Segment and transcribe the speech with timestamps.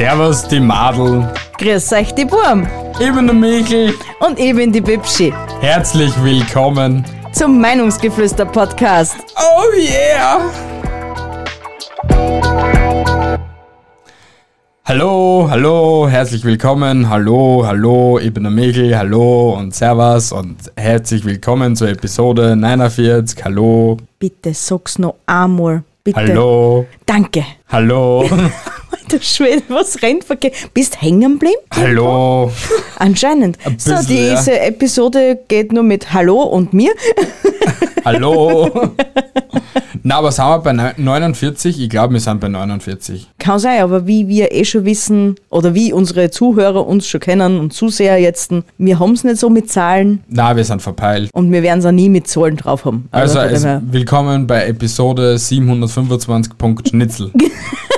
[0.00, 2.66] Servus die Madel, Grüß euch die Burm
[2.98, 3.92] ich bin der Michel.
[4.20, 5.30] und ich bin die Bibschi
[5.60, 7.04] Herzlich willkommen.
[7.34, 9.16] zum Meinungsgeflüster-Podcast.
[9.36, 10.40] Oh yeah!
[14.86, 17.10] Hallo, hallo, herzlich willkommen.
[17.10, 18.96] Hallo, hallo, ich bin der Michel.
[18.96, 23.44] Hallo und Servus und herzlich willkommen zur Episode 49.
[23.44, 25.82] Hallo, Bitte sag's noch einmal.
[26.02, 26.18] Bitte.
[26.18, 27.44] hallo, Danke.
[27.68, 28.26] hallo,
[29.12, 30.54] Alter Schwede, was rennt verkehrt?
[30.72, 31.56] Bist hängen geblieben?
[31.74, 32.52] hallo.
[33.00, 33.58] Anscheinend.
[33.76, 34.36] So, bisschen, ja.
[34.36, 36.92] diese Episode geht nur mit Hallo und mir.
[38.04, 38.70] Hallo.
[40.04, 41.80] Na, was haben wir bei neun- 49?
[41.82, 43.28] Ich glaube, wir sind bei 49.
[43.38, 47.58] Kann sein, aber wie wir eh schon wissen, oder wie unsere Zuhörer uns schon kennen
[47.58, 51.30] und Zuseher jetzt, wir haben's nicht so mit Zahlen Na, wir sind verpeilt.
[51.34, 53.08] und wir werden's auch nie mit Zahlen drauf haben.
[53.10, 56.52] Also, es, her- willkommen bei Episode 725.
[56.88, 57.32] Schnitzel.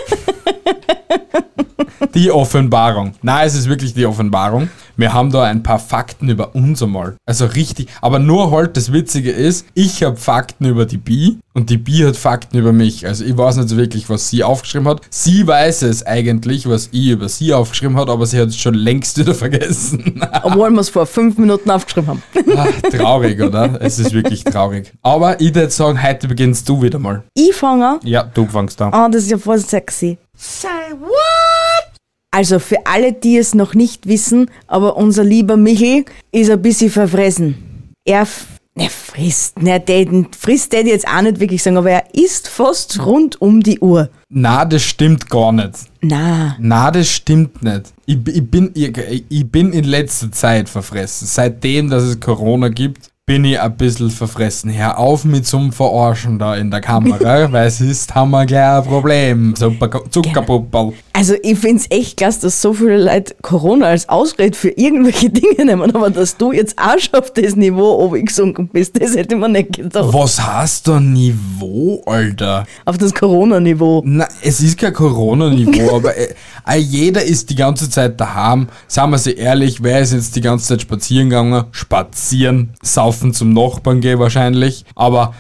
[2.15, 3.15] die Offenbarung.
[3.23, 4.69] Nein, es ist wirklich die Offenbarung.
[4.97, 7.17] Wir haben da ein paar Fakten über uns einmal.
[7.25, 11.71] Also richtig, aber nur halt das Witzige ist, ich habe Fakten über die Bi und
[11.71, 13.07] die Bi hat Fakten über mich.
[13.07, 15.01] Also ich weiß nicht so wirklich, was sie aufgeschrieben hat.
[15.09, 18.75] Sie weiß es eigentlich, was ich über sie aufgeschrieben hat, aber sie hat es schon
[18.75, 20.23] längst wieder vergessen.
[20.43, 22.23] Obwohl wir es vor fünf Minuten aufgeschrieben haben.
[22.55, 23.81] Ah, traurig, oder?
[23.81, 24.93] Es ist wirklich traurig.
[25.01, 27.23] Aber ich würde sagen, heute beginnst du wieder mal.
[27.33, 28.01] Ich fange an.
[28.05, 28.93] Ja, du fangst an.
[28.93, 30.19] Ah, das ist ja voll sexy.
[30.43, 31.93] Say what?
[32.31, 36.91] Also für alle, die es noch nicht wissen, aber unser lieber Michel ist ein bisschen
[36.91, 37.93] verfressen.
[38.05, 38.27] Er
[38.75, 43.05] ne, frisst, ne, den frisst der jetzt auch nicht wirklich sagen, aber er isst fast
[43.05, 44.09] rund um die Uhr.
[44.31, 45.75] Na, das stimmt gar nicht.
[46.01, 47.93] Na, Na, das stimmt nicht.
[48.07, 51.27] Ich, ich, bin, ich, ich bin in letzter Zeit verfressen.
[51.27, 54.73] Seitdem, dass es Corona gibt, bin ich ein bisschen verfressen.
[54.73, 58.79] Hör auf mit zum Verarschen da in der Kamera, weil es ist, haben wir gleich
[58.79, 59.55] ein Problem.
[59.55, 60.95] Super Zuckerpuppel.
[61.13, 65.65] also ich find's echt klasse, dass so viele Leute Corona als Ausrede für irgendwelche Dinge
[65.65, 69.53] nehmen, aber dass du jetzt auch schon auf das Niveau gesunken bist, das hätte man
[69.53, 70.13] nicht gedacht.
[70.13, 72.67] Was heißt da Niveau, Alter?
[72.87, 74.03] Auf das Corona-Niveau.
[74.05, 76.35] Na, es ist kein Corona-Niveau, aber äh,
[76.77, 78.67] jeder ist die ganze Zeit daheim.
[78.89, 81.67] Sagen wir sie ehrlich, wer ist jetzt die ganze Zeit spazieren gegangen?
[81.71, 84.85] Spazieren, saufen zum Nachbarn gehen wahrscheinlich.
[84.95, 85.35] Aber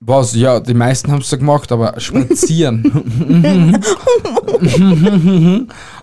[0.00, 2.84] was, ja, die meisten haben es so gemacht, aber spazieren.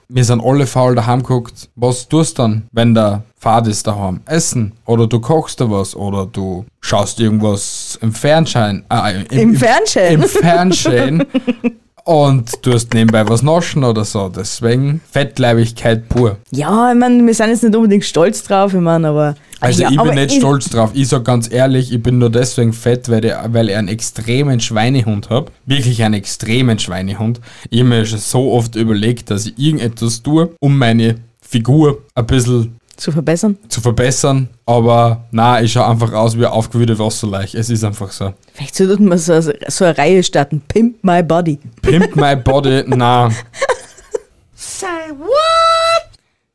[0.10, 1.70] Wir sind alle faul daheim geguckt.
[1.76, 4.22] Was tust du dann, wenn der Fahrt ist daheim?
[4.26, 4.74] Essen.
[4.86, 5.96] Oder du kochst da was.
[5.96, 8.84] Oder du schaust irgendwas im Fernsehen.
[8.90, 10.22] Äh, Im Fernsehen?
[10.22, 11.24] Im Fernsehen.
[12.06, 14.28] Und du hast nebenbei was naschen oder so.
[14.28, 16.38] Deswegen Fettleibigkeit pur.
[16.52, 19.36] Ja, ich meine, wir sind jetzt nicht unbedingt stolz drauf, ich meine, aber.
[19.62, 20.92] Also ja, ich bin nicht ich- stolz drauf.
[20.94, 24.60] Ich sag ganz ehrlich, ich bin nur deswegen fett, weil ich, weil ich einen extremen
[24.60, 25.52] Schweinehund habe.
[25.66, 27.40] Wirklich einen extremen Schweinehund.
[27.70, 32.26] Ich habe mir schon so oft überlegt, dass ich irgendetwas tue, um meine Figur ein
[32.26, 33.58] bisschen Zu verbessern.
[33.70, 34.50] zu verbessern.
[34.66, 37.56] Aber na, ich schaue einfach aus wie ein aufgewühlte Wasserleich.
[37.56, 38.34] Es ist einfach so.
[38.54, 40.62] Vielleicht sollte man so, so eine Reihe starten.
[40.68, 41.60] Pimp My Body.
[41.82, 43.32] Pimp my body, na.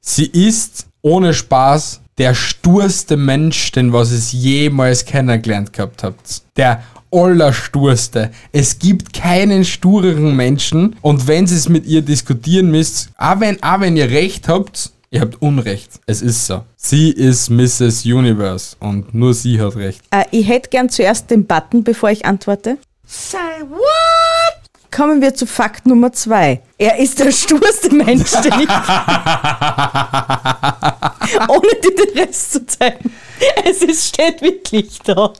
[0.01, 6.43] Sie ist ohne Spaß der sturste Mensch, den was es jemals kennengelernt gehabt habt.
[6.57, 6.83] Der
[7.13, 8.31] allersturste.
[8.53, 13.63] Es gibt keinen stureren Menschen und wenn sie es mit ihr diskutieren müsst, auch wenn,
[13.63, 16.01] auch wenn ihr recht habt, ihr habt Unrecht.
[16.07, 16.63] Es ist so.
[16.77, 18.05] Sie ist Mrs.
[18.05, 20.03] Universe und nur sie hat recht.
[20.11, 22.79] Äh, ich hätte gern zuerst den Button, bevor ich antworte.
[23.07, 23.39] Say
[23.69, 23.81] what?
[24.91, 26.63] Kommen wir zu Fakt Nummer zwei.
[26.79, 28.69] Er ist der sturste Mensch, den ich.
[31.49, 33.13] Ohne dir den Rest zu zeigen.
[33.65, 35.33] Es ist, steht wirklich da.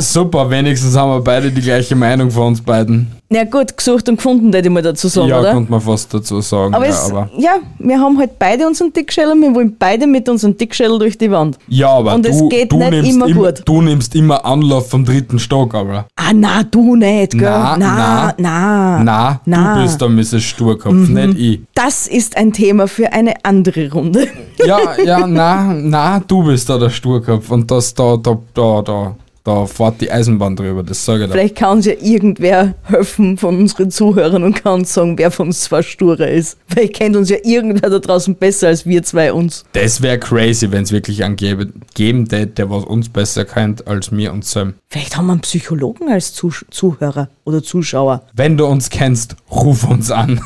[0.00, 3.10] Super, wenigstens haben wir beide die gleiche Meinung von uns beiden.
[3.28, 5.52] Na gut, gesucht und gefunden, hätte ich mal dazu sagen, ja, oder?
[5.52, 6.72] könnte man fast dazu sagen.
[6.74, 10.28] Aber, ja, es, aber, ja, wir haben halt beide unseren Dickschädel, wir wollen beide mit
[10.28, 11.58] unserem Dickschädel durch die Wand.
[11.66, 13.62] ja, aber und du, es geht du, nicht nimmst immer immer, gut.
[13.64, 16.06] du nimmst immer Anlauf vom dritten Stock, aber.
[16.14, 17.40] Ah, na, du nicht, gell?
[17.42, 19.02] Na, na, na.
[19.02, 19.74] Na, na.
[19.74, 20.42] du bist der Mrs.
[20.44, 21.60] Sturkopf, nicht ich.
[21.74, 24.28] Das ist ein Thema für eine andere Runde.
[24.64, 29.16] Ja, ja, na, na, du bist da der Sturkopf und das da, da, da, da,
[29.46, 31.32] da fährt die Eisenbahn drüber, das sage ich dir.
[31.32, 35.46] Vielleicht kann uns ja irgendwer helfen von unseren Zuhörern und kann uns sagen, wer von
[35.46, 36.58] uns zwei sturer ist.
[36.66, 39.64] Vielleicht kennt uns ja irgendwer da draußen besser als wir zwei uns.
[39.72, 43.86] Das wäre crazy, wenn es wirklich einen gäbe- geben täte, der was uns besser kennt
[43.86, 44.74] als mir und Sam.
[44.88, 48.22] Vielleicht haben wir einen Psychologen als Zuh Zuhörer oder Zuschauer.
[48.34, 50.40] Wenn du uns kennst, ruf uns an.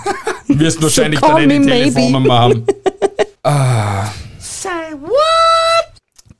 [0.46, 1.94] Du wirst wahrscheinlich call dann maybe.
[1.94, 2.64] Telefonnummer haben.
[3.44, 4.10] ah.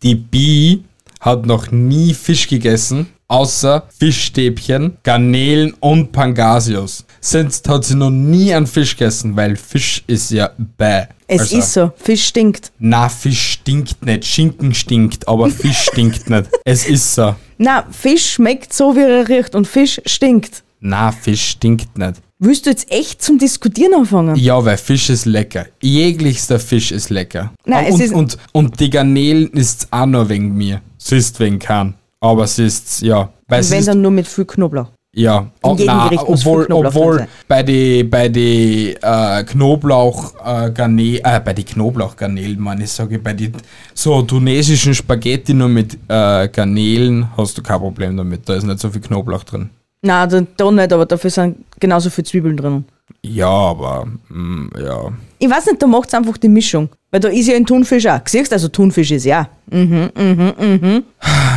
[0.03, 0.83] Die Bi
[1.21, 7.05] hat noch nie Fisch gegessen, außer Fischstäbchen, Garnelen und Pangasius.
[7.21, 11.05] Sonst hat sie noch nie einen Fisch gegessen, weil Fisch ist ja bäh.
[11.29, 12.73] Es Also, ist so, Fisch stinkt.
[12.79, 14.25] Na, Fisch stinkt nicht.
[14.25, 16.49] Schinken stinkt, aber Fisch stinkt nicht.
[16.65, 17.37] Es ist so.
[17.59, 20.63] Na, Fisch schmeckt so, wie er riecht und Fisch stinkt.
[20.81, 22.15] Na, Fisch stinkt nicht.
[22.43, 24.35] Willst du jetzt echt zum Diskutieren anfangen?
[24.37, 25.67] Ja, weil Fisch ist lecker.
[25.83, 27.53] Jeglichster Fisch ist lecker.
[27.67, 30.81] Nein, es und, ist- und, und die Garnelen ist auch nur wegen mir.
[30.97, 31.95] Sie ist wegen kein.
[32.19, 33.29] Aber sie ist, ja.
[33.47, 34.89] Weil sie Wenn dann nur mit viel Knoblauch.
[35.15, 35.51] ja.
[35.63, 41.53] Oh, nein, obwohl, Knoblauch obwohl bei die, bei die äh, Knoblauch äh, Garnelen, äh, bei
[41.53, 43.53] die Knoblauchgarnelen, man, ich sage bei die
[43.95, 48.49] so tunesischen Spaghetti nur mit äh, Garnelen hast du kein Problem damit.
[48.49, 49.69] Da ist nicht so viel Knoblauch drin.
[50.03, 52.85] Na, da, da nicht, aber dafür sind genauso viele Zwiebeln drin.
[53.23, 55.13] Ja, aber mm, ja.
[55.39, 56.89] Ich weiß nicht, da macht es einfach die Mischung.
[57.11, 58.21] Weil da ist ja ein Thunfisch auch.
[58.25, 59.49] Siehst du, also Thunfisch ist ja.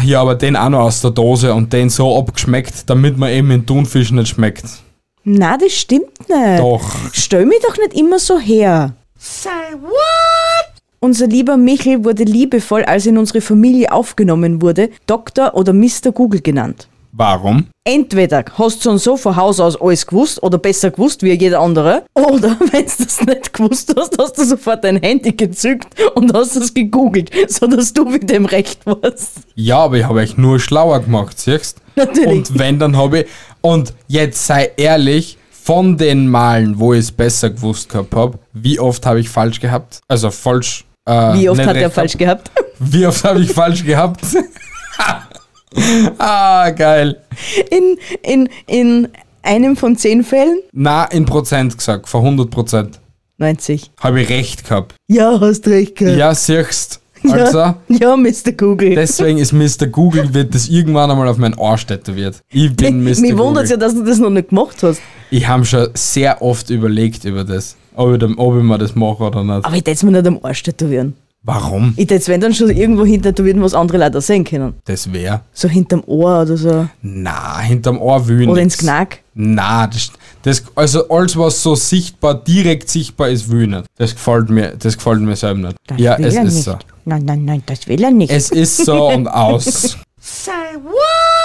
[0.04, 3.50] Ja, aber den auch noch aus der Dose und den so abgeschmeckt, damit man eben
[3.50, 4.66] den Thunfisch nicht schmeckt.
[5.24, 6.60] Na, das stimmt nicht.
[6.60, 6.96] Doch.
[7.14, 8.94] Stell mich doch nicht immer so her.
[9.18, 9.50] Say
[9.82, 10.74] what?
[11.00, 15.54] Unser lieber Michel wurde liebevoll, als er in unsere Familie aufgenommen wurde, Dr.
[15.54, 16.12] oder Mr.
[16.14, 16.88] Google genannt.
[17.16, 17.68] Warum?
[17.86, 21.60] Entweder hast du schon so von Haus aus alles gewusst oder besser gewusst wie jeder
[21.60, 26.34] andere, oder wenn du das nicht gewusst hast, hast du sofort dein Handy gezückt und
[26.34, 29.42] hast es gegoogelt, sodass du mit dem Recht warst.
[29.54, 32.50] Ja, aber ich habe euch nur schlauer gemacht, siehst Natürlich.
[32.50, 33.28] Und wenn, dann habe ich.
[33.62, 38.80] Und jetzt sei ehrlich, von den Malen, wo ich es besser gewusst gehabt habe, wie
[38.80, 40.02] oft habe ich falsch gehabt?
[40.08, 40.84] Also falsch.
[41.06, 42.54] Äh, Wie oft hat er falsch gehabt?
[42.56, 42.72] gehabt.
[42.80, 44.22] Wie oft habe ich falsch gehabt?
[46.18, 47.18] ah, geil.
[47.70, 49.08] In, in, in
[49.42, 50.60] einem von zehn Fällen?
[50.72, 53.00] Na, in Prozent gesagt, vor 100 Prozent.
[53.38, 53.92] 90.
[54.00, 54.96] Habe ich recht gehabt.
[55.08, 56.18] Ja, hast recht gehabt.
[56.18, 58.52] Ja, siehst Also, ja, ja Mr.
[58.52, 58.96] Google.
[58.96, 59.88] deswegen ist Mr.
[59.88, 62.42] Google, wird das irgendwann einmal auf mein Arsch tätowiert.
[62.52, 63.22] Ich bin Mr.
[63.22, 63.78] mich wundert ja, Google.
[63.78, 65.02] dass du das noch nicht gemacht hast.
[65.30, 69.24] Ich habe schon sehr oft überlegt über das, ob ich, ob ich mir das mache
[69.24, 69.66] oder nicht.
[69.66, 71.16] Aber ich hätte es mir nicht am Arsch tätowieren.
[71.46, 71.94] Warum?
[71.98, 74.76] Ich hätte wenn dann schon irgendwo hin tätowieren, was andere Leute sehen können.
[74.86, 75.42] Das wäre.
[75.52, 76.88] So hinterm Ohr oder so.
[77.02, 79.20] Na, hinterm Ohr ich Oder ins Knack.
[79.34, 80.12] Na, das,
[80.44, 83.84] das, also alles, was so sichtbar, direkt sichtbar ist, nicht.
[83.98, 85.78] Das gefällt mir, das gefällt mir selber nicht.
[85.86, 86.64] Das ja, will es er ist nicht.
[86.64, 86.78] so.
[87.04, 88.32] Nein, nein, nein, das will er nicht.
[88.32, 89.98] Es ist so und aus.
[90.22, 90.52] Say
[90.82, 91.43] what?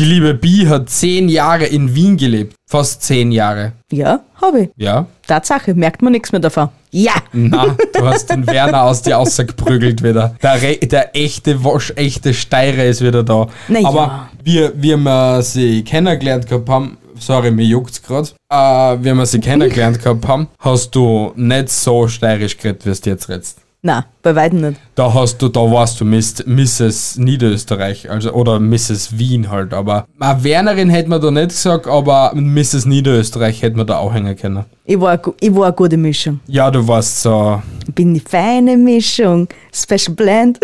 [0.00, 2.56] Die liebe Bi hat zehn Jahre in Wien gelebt.
[2.66, 3.72] Fast zehn Jahre.
[3.92, 4.70] Ja, habe ich.
[4.78, 5.04] Ja?
[5.26, 6.70] Tatsache, merkt man nichts mehr davon.
[6.90, 7.12] Ja!
[7.34, 10.36] Na, du hast den Werner aus dir rausgeprügelt wieder.
[10.42, 13.48] Der, Re der echte Wasch, echte Steirer ist wieder da.
[13.68, 13.88] Na ja.
[13.88, 18.34] Aber wie, wie wir sie kennengelernt gehabt haben, sorry, mir juckt's grad.
[18.48, 18.56] Äh,
[19.04, 23.28] wie wir sie kennengelernt gehabt haben, hast du nicht so steirisch geredet, wie du jetzt
[23.28, 23.59] redest.
[23.82, 24.80] Na, bei weitem nicht.
[24.94, 27.16] Da hast du, da warst du Miss, Mrs.
[27.16, 29.16] Niederösterreich, also oder Mrs.
[29.18, 29.72] Wien halt.
[29.72, 32.84] Aber eine Wernerin hätte man da nicht gesagt, aber Mrs.
[32.84, 34.66] Niederösterreich hätte man da auch hängen können.
[34.84, 36.40] Ich war, ich war eine gute Mischung.
[36.46, 39.48] Ja, du warst so, Ich bin die feine Mischung.
[39.72, 40.60] Special Blend.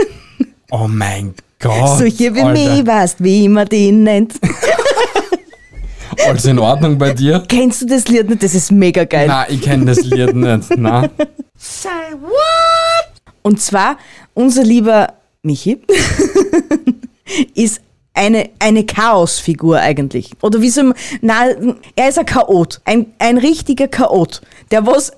[0.71, 1.97] oh mein Gott.
[1.99, 2.53] Solche wie Alter.
[2.53, 4.35] mich, weißt wie man die nennt.
[6.27, 7.43] Alles in Ordnung bei dir?
[7.49, 8.43] Kennst du das Lied nicht?
[8.43, 9.27] Das ist mega geil.
[9.27, 10.77] Nein, ich kenne das Lied nicht.
[10.77, 11.09] Nein.
[13.43, 13.99] Und zwar,
[14.35, 15.83] unser lieber Michi
[17.55, 17.81] ist
[18.17, 20.31] eine, eine Chaosfigur eigentlich.
[20.43, 22.81] Oder wie man, nein, er ist ein Chaot.
[22.85, 24.41] Ein, ein richtiger Chaot.
[24.71, 25.13] Der was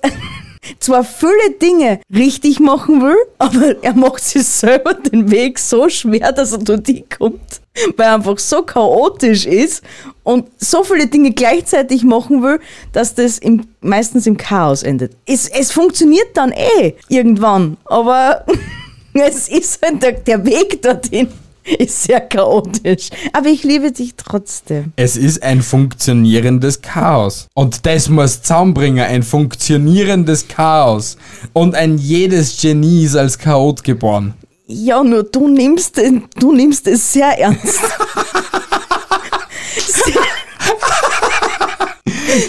[0.79, 6.31] zwar viele Dinge richtig machen will, aber er macht sich selber den Weg so schwer,
[6.31, 7.61] dass er die kommt.
[7.95, 9.83] Weil er einfach so chaotisch ist
[10.23, 12.59] und so viele Dinge gleichzeitig machen will,
[12.91, 15.13] dass das im, meistens im Chaos endet.
[15.25, 18.45] Es, es funktioniert dann eh irgendwann, aber
[19.13, 21.29] es ist halt der, der Weg dorthin
[21.77, 23.09] ist sehr chaotisch.
[23.33, 24.93] Aber ich liebe dich trotzdem.
[24.95, 27.47] Es ist ein funktionierendes Chaos.
[27.53, 31.17] Und das muss zusammenbringen, ein funktionierendes Chaos.
[31.53, 34.33] Und ein jedes Genie ist als Chaot geboren.
[34.67, 37.79] Ja, nur du nimmst, den, du nimmst es sehr ernst.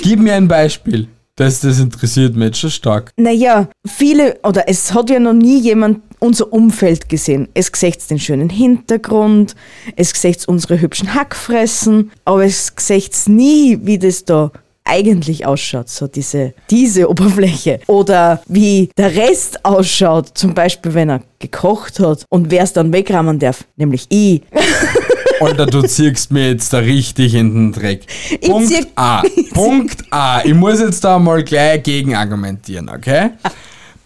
[0.03, 1.09] Gib mir ein Beispiel.
[1.41, 3.13] Das, das interessiert mich schon stark.
[3.17, 7.49] Naja, viele, oder es hat ja noch nie jemand unser Umfeld gesehen.
[7.55, 9.57] Es sieht den schönen Hintergrund,
[9.97, 14.53] es sieht unsere hübschen Hackfressen, aber es sieht nie, wie das da
[14.85, 17.81] eigentlich ausschaut, so diese, diese Oberfläche.
[17.87, 22.93] Oder wie der Rest ausschaut, zum Beispiel, wenn er gekocht hat und wer es dann
[22.93, 24.43] wegrammen darf, nämlich ich.
[25.41, 28.03] Alter, du ziehst mir jetzt da richtig in den Dreck.
[28.29, 29.23] Ich Punkt A.
[29.55, 30.43] Punkt A.
[30.45, 33.31] Ich muss jetzt da mal gleich gegen argumentieren, okay?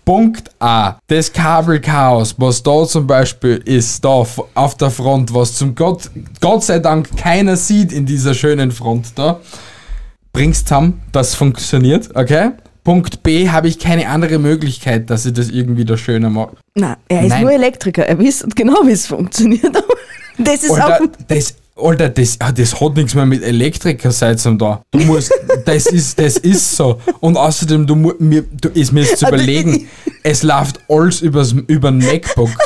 [0.05, 0.99] Punkt A.
[1.09, 4.25] Das Kabelchaos, was da zum Beispiel ist, da
[4.55, 6.11] auf der Front, was zum Gott,
[6.41, 9.41] Gott sei Dank keiner sieht in dieser schönen Front da,
[10.33, 12.51] bringst zusammen, das funktioniert, okay?
[12.85, 16.57] Punkt B, habe ich keine andere Möglichkeit, dass ich das irgendwie da schöner mache.
[16.75, 17.43] Na, er ist Nein.
[17.43, 18.07] nur Elektriker.
[18.07, 19.75] Er weiß genau, wie es funktioniert.
[20.39, 21.09] Das ist Alter, auch.
[21.29, 24.83] das, Alter, das, ah, das hat nichts mehr mit Elektriker sein zum da.
[24.91, 25.33] Du musst,
[25.65, 27.01] das ist, das ist so.
[27.21, 29.89] Und außerdem, du, mir, du ist mir jetzt zu überlegen,
[30.23, 32.51] es läuft alles übers, über ein MacBook.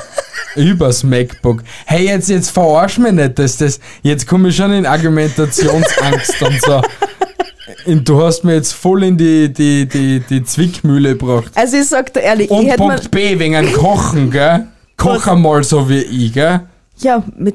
[0.56, 1.62] Übers MacBook.
[1.84, 6.60] Hey, jetzt, jetzt verarsch mich nicht, dass das, jetzt komme ich schon in Argumentationsangst und
[6.62, 6.82] so.
[7.86, 11.52] Und du hast mir jetzt voll in die, die, die, die Zwickmühle gebracht.
[11.54, 12.78] Also ich sag dir ehrlich, Und ich hätte.
[12.78, 14.66] Punkt B, wegen einem Kochen, gell?
[14.96, 16.60] Koch einmal so wie ich, gell?
[17.00, 17.54] Ja, mit.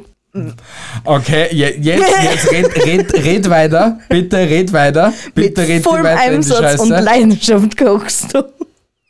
[1.05, 4.00] Okay, je, jetzt, jetzt red, red, red weiter.
[4.09, 5.13] Bitte red weiter.
[5.35, 6.89] Bitte mit red vollem weiter Einsatz und.
[6.89, 8.43] Leidenschaft kochst du.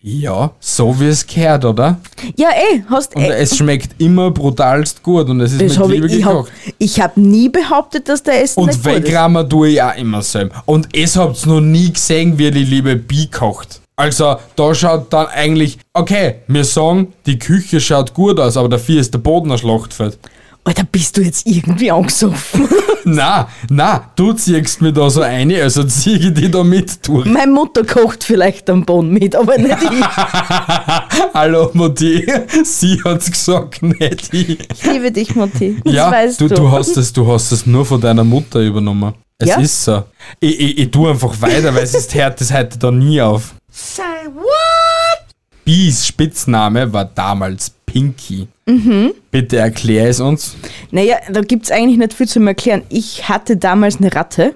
[0.05, 1.97] Ja, so wie es gehört, oder?
[2.35, 3.35] Ja, eh, hast Und eh.
[3.35, 6.43] es schmeckt immer brutalst gut und es ist Das mit Liebe ich ich habe
[6.77, 6.99] gekocht.
[6.99, 9.03] hab nie behauptet, dass der Essen Und nicht gut ist.
[9.05, 10.61] wegrammen tue ich auch immer selber.
[10.65, 13.79] Und es habt noch nie gesehen, wie die liebe Bi kocht.
[13.95, 18.99] Also, da schaut dann eigentlich, okay, wir sagen, die Küche schaut gut aus, aber dafür
[18.99, 20.17] ist der Boden ein Schlachtfeld.
[20.63, 22.67] Alter, bist du jetzt irgendwie angesoffen?
[23.05, 27.25] Na, na, du ziehst mir da so eine, also ziehe ich die da mit durch.
[27.25, 30.05] Meine Mutter kocht vielleicht am Boden mit, aber nicht ich.
[31.33, 32.25] Hallo Mutti,
[32.63, 34.57] sie hat's gesagt, nicht ich.
[34.73, 35.77] Ich liebe dich, Mutti.
[35.83, 36.55] Das Ja, weißt du, du.
[36.55, 39.13] du hast es, du hast es nur von deiner Mutter übernommen.
[39.37, 39.59] Es Ja?
[39.59, 40.03] ist so.
[40.39, 43.53] Ich, ich, ich tue einfach weiter, weil es ist hört das heute da nie auf.
[43.75, 45.25] Say what?
[45.65, 48.47] Bis Spitzname war damals Pinky.
[48.67, 49.13] Mhm.
[49.31, 50.55] Bitte erklär es uns.
[50.91, 52.83] Naja, da gibt's eigentlich nicht viel zu erklären.
[52.89, 54.53] Ich hatte damals eine Ratte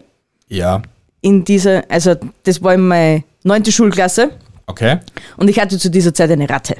[0.49, 0.83] Ja,
[1.21, 4.29] in dieser, also das war in meiner neunte Schulklasse
[4.67, 4.99] okay.
[5.37, 6.75] und ich hatte zu dieser Zeit eine Ratte.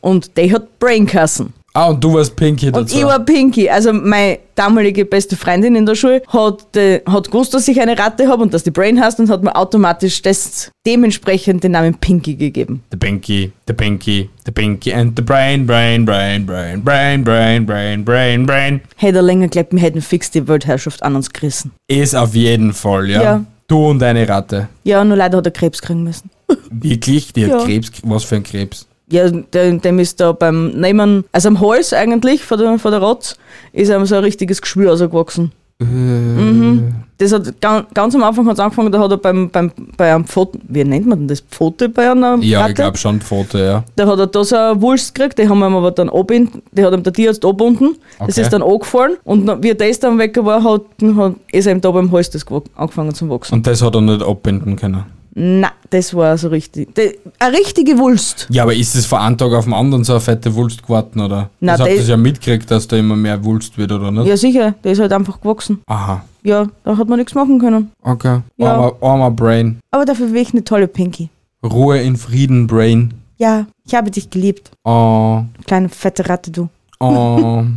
[0.00, 1.52] Und die hat Brainkassen.
[1.72, 2.96] Ah, und du warst Pinky Und dazu.
[2.98, 3.68] ich war Pinky.
[3.70, 7.96] Also meine damalige beste Freundin in der Schule hat, äh, hat gewusst, dass ich eine
[7.96, 11.94] Ratte habe und dass die Brain hast und hat mir automatisch das dementsprechend den Namen
[11.94, 12.82] Pinky gegeben.
[12.90, 18.04] The Pinky, the Pinky, the Pinky and the Brain, Brain, Brain, Brain, Brain, Brain, Brain,
[18.04, 18.80] Brain, Brain.
[18.96, 21.70] Hätte er länger gelebt, wir hätten fix die Weltherrschaft an uns gerissen.
[21.86, 23.22] Ist auf jeden Fall, ja.
[23.22, 23.44] Ja.
[23.68, 24.68] Du und deine Ratte.
[24.82, 26.28] Ja, nur leider hat er Krebs kriegen müssen.
[26.70, 27.32] Wirklich?
[27.32, 27.64] Die hat Ja.
[27.64, 27.92] Krebs?
[28.02, 28.88] Was für ein Krebs?
[29.10, 33.00] Ja, der, dem ist da beim Nehmen, also am Hals eigentlich von der, von der
[33.02, 33.36] Rotz,
[33.72, 35.52] ist ihm so ein richtiges Geschwür ausgewachsen.
[35.80, 36.94] Mhm.
[37.18, 40.24] Das hat ganz, ganz am Anfang hat's angefangen, da hat er beim, beim, bei einem
[40.24, 41.40] Foto, wie nennt man denn das?
[41.40, 42.70] Pfote bei einer Ja, Ratte?
[42.70, 43.84] ich glaube schon Foto, ja.
[43.96, 46.62] Da hat er da so eine Wulst gekriegt, die haben wir ihm aber dann abbinden,
[46.72, 48.40] die hat ihm der Tierarzt abbunden, das Okay.
[48.42, 50.82] ist dann angefallen und wie das dann weg war, hat,
[51.16, 52.44] hat, ist ihm da beim Hals das
[52.76, 53.54] angefangen zu wachsen.
[53.54, 55.04] Und das hat er nicht abbinden können.
[55.32, 58.48] Na, das war so richtig, die, eine richtige Wulst.
[58.50, 61.20] Ja, aber ist das von einem Tag auf den anderen so eine fette Wulst geworden,
[61.20, 61.50] oder?
[61.60, 64.26] Na, das habt das- ihr ja mitgekriegt, dass da immer mehr Wulst wird, oder nicht?
[64.26, 65.82] Ja sicher, der ist halt einfach gewachsen.
[65.86, 66.24] Aha.
[66.42, 67.92] Ja, da hat man nichts machen können.
[68.02, 68.40] Okay.
[68.56, 68.72] Ja.
[68.74, 69.78] Armer, armer Brain.
[69.92, 71.28] Aber dafür bin ich eine tolle Pinky.
[71.62, 73.14] Ruhe in Frieden, Brain.
[73.36, 74.70] Ja, ich habe dich geliebt.
[74.84, 76.68] Oh, Kleine fette Ratte, du.
[76.98, 77.64] oh.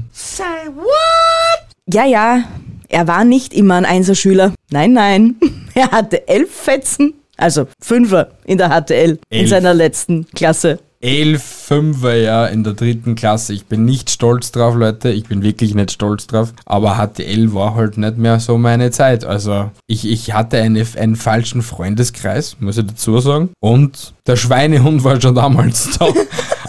[1.85, 2.43] Ja, ja,
[2.87, 4.53] er war nicht immer ein Einserschüler.
[4.71, 5.35] Nein, nein.
[5.75, 9.49] Er hatte elf Fetzen, also Fünfer in der HTL in Elf.
[9.49, 10.79] seiner letzten Klasse.
[11.01, 13.51] Elf Fünfer, ja, in der dritten Klasse.
[13.51, 15.09] Ich bin nicht stolz drauf, Leute.
[15.09, 16.53] Ich bin wirklich nicht stolz drauf.
[16.65, 19.25] Aber HTL war halt nicht mehr so meine Zeit.
[19.25, 23.49] Also, ich, ich hatte eine, einen falschen Freundeskreis, muss ich dazu sagen.
[23.59, 26.07] Und der Schweinehund war schon damals da.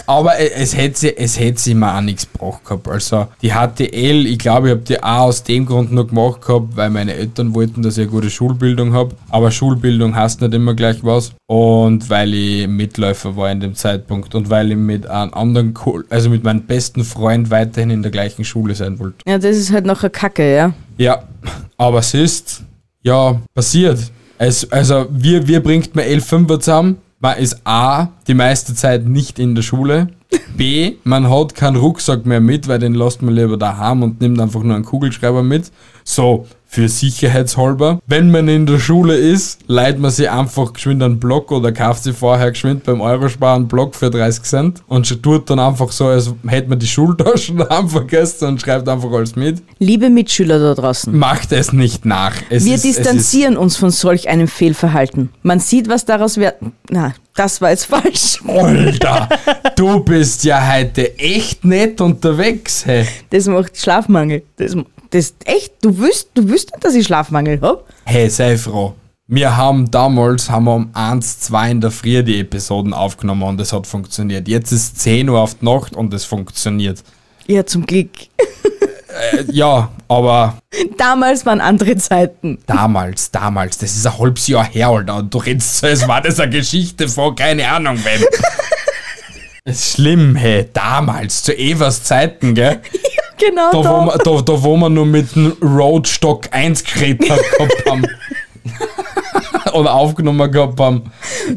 [0.07, 2.89] Aber e- es hätte sie, es hätte sie mir auch nichts gebracht gehabt.
[2.89, 6.77] Also, die HTL, ich glaube, ich habe die auch aus dem Grund nur gemacht gehabt,
[6.77, 9.15] weil meine Eltern wollten, dass ich eine gute Schulbildung habe.
[9.31, 11.33] Aber Schulbildung heißt nicht immer gleich was.
[11.47, 15.75] Und weil ich Mitläufer war in dem Zeitpunkt und weil ich mit einem anderen,
[16.11, 19.17] also mit meinem besten Freund weiterhin in der gleichen Schule sein wollte.
[19.27, 20.75] Ja, das ist halt nachher Kacke, ja.
[20.97, 21.25] Ja,
[21.77, 22.63] aber es ist,
[23.03, 23.99] ja, passiert.
[24.39, 26.99] Es, also, wir, wir bringt man elf Fünfer zusammen.
[27.25, 30.09] Man ist A, die meiste Zeit nicht in der Schule.
[30.59, 34.39] B, man hat keinen Rucksack mehr mit, weil den lässt man lieber daheim und nimmt
[34.39, 35.73] einfach nur einen Kugelschreiber mit.
[36.05, 38.01] So, für sicherheitshalber.
[38.09, 42.03] Wenn man in der Schule ist, leiht man sich einfach geschwind einen Block oder kauft
[42.03, 46.07] sich vorher geschwind beim Eurospar einen Block für 30 Cent und tut dann einfach so,
[46.07, 49.63] als hätte man die Schultaschen daheim vergessen und schreibt einfach alles mit.
[49.79, 51.17] Liebe Mitschüler da draußen.
[51.17, 52.35] Macht es nicht nach.
[52.51, 55.31] Es Wir ist, distanzieren uns von solch einem Fehlverhalten.
[55.43, 56.57] Man sieht, was daraus wird.
[56.91, 58.41] Na, das war jetzt falsch.
[58.49, 59.29] Alter,
[59.77, 62.85] du bist ja heute echt nett unterwegs.
[62.85, 64.43] Hey, Das macht Schlafmangel.
[64.57, 64.77] Das,
[65.15, 67.85] das echt, du wüsst, du wüsst nicht, dass ich Schlafmangel hab.
[68.05, 68.95] hey sei froh.
[69.27, 73.61] Wir haben damals haben wir um 1, 2 in der Früh die Episoden aufgenommen und
[73.61, 74.49] es hat funktioniert.
[74.49, 77.03] Jetzt ist 10 Uhr auf die Nacht und es funktioniert.
[77.47, 78.11] Ja, zum Glück.
[79.33, 80.59] Äh, ja, aber
[80.99, 82.59] Damals waren andere Zeiten.
[82.67, 85.17] damals, damals, das ist ein halbes Jahr her, Alter.
[85.17, 88.21] Und du redest so, als war das eine Geschichte von keine Ahnung wem.
[89.73, 92.81] Schlimm, hey, damals, zu Evas Zeiten, gell?
[93.37, 93.91] Genau Da, da.
[93.91, 97.19] wo wir, da, da, wo wir nur mit dem Roadstock 1 geredet
[97.59, 98.07] gehabt haben.
[99.73, 101.11] Oder aufgenommen gehabt haben.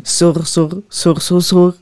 [0.03, 1.75] Sur, sur, sur, sur, sur.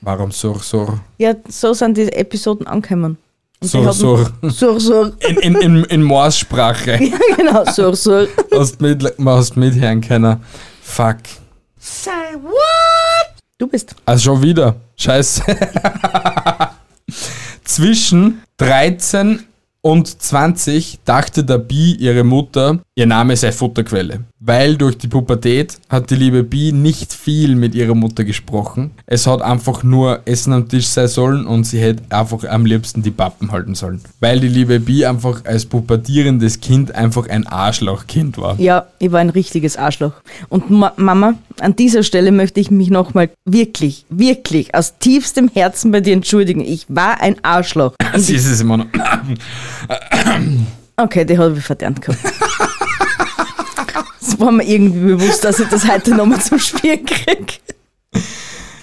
[0.00, 3.18] Warum so, so, Ja, so sind die Episoden angekommen.
[3.60, 4.24] Und hatten- so.
[4.48, 5.12] Sur, sur.
[5.28, 6.92] in, in, in, in Morssprache.
[7.02, 8.26] Ja, genau, sur, sur.
[8.50, 10.40] Hast mit, hast mithören können.
[10.82, 11.16] Fuck.
[13.58, 13.94] Du bist.
[14.04, 14.76] Also schon wieder.
[14.96, 15.44] Scheiße.
[17.64, 19.44] Zwischen 13
[19.84, 24.20] und 20 dachte der Bi, ihre Mutter, ihr Name sei Futterquelle.
[24.40, 28.92] Weil durch die Pubertät hat die liebe Bi nicht viel mit ihrer Mutter gesprochen.
[29.04, 33.02] Es hat einfach nur Essen am Tisch sein sollen und sie hätte einfach am liebsten
[33.02, 34.00] die Pappen halten sollen.
[34.20, 38.58] Weil die liebe Bi einfach als pubertierendes Kind einfach ein Arschlochkind war.
[38.58, 40.12] Ja, ich war ein richtiges Arschloch.
[40.48, 45.90] Und Ma Mama, an dieser Stelle möchte ich mich nochmal wirklich, wirklich aus tiefstem Herzen
[45.90, 46.62] bei dir entschuldigen.
[46.62, 47.94] Ich war ein Arschloch.
[48.16, 48.86] Sie ist es immer noch.
[50.96, 52.20] Okay, die habe ich verdammt gehabt.
[54.20, 57.54] Es war mir irgendwie bewusst, dass ich das heute nochmal zum Spiel kriege.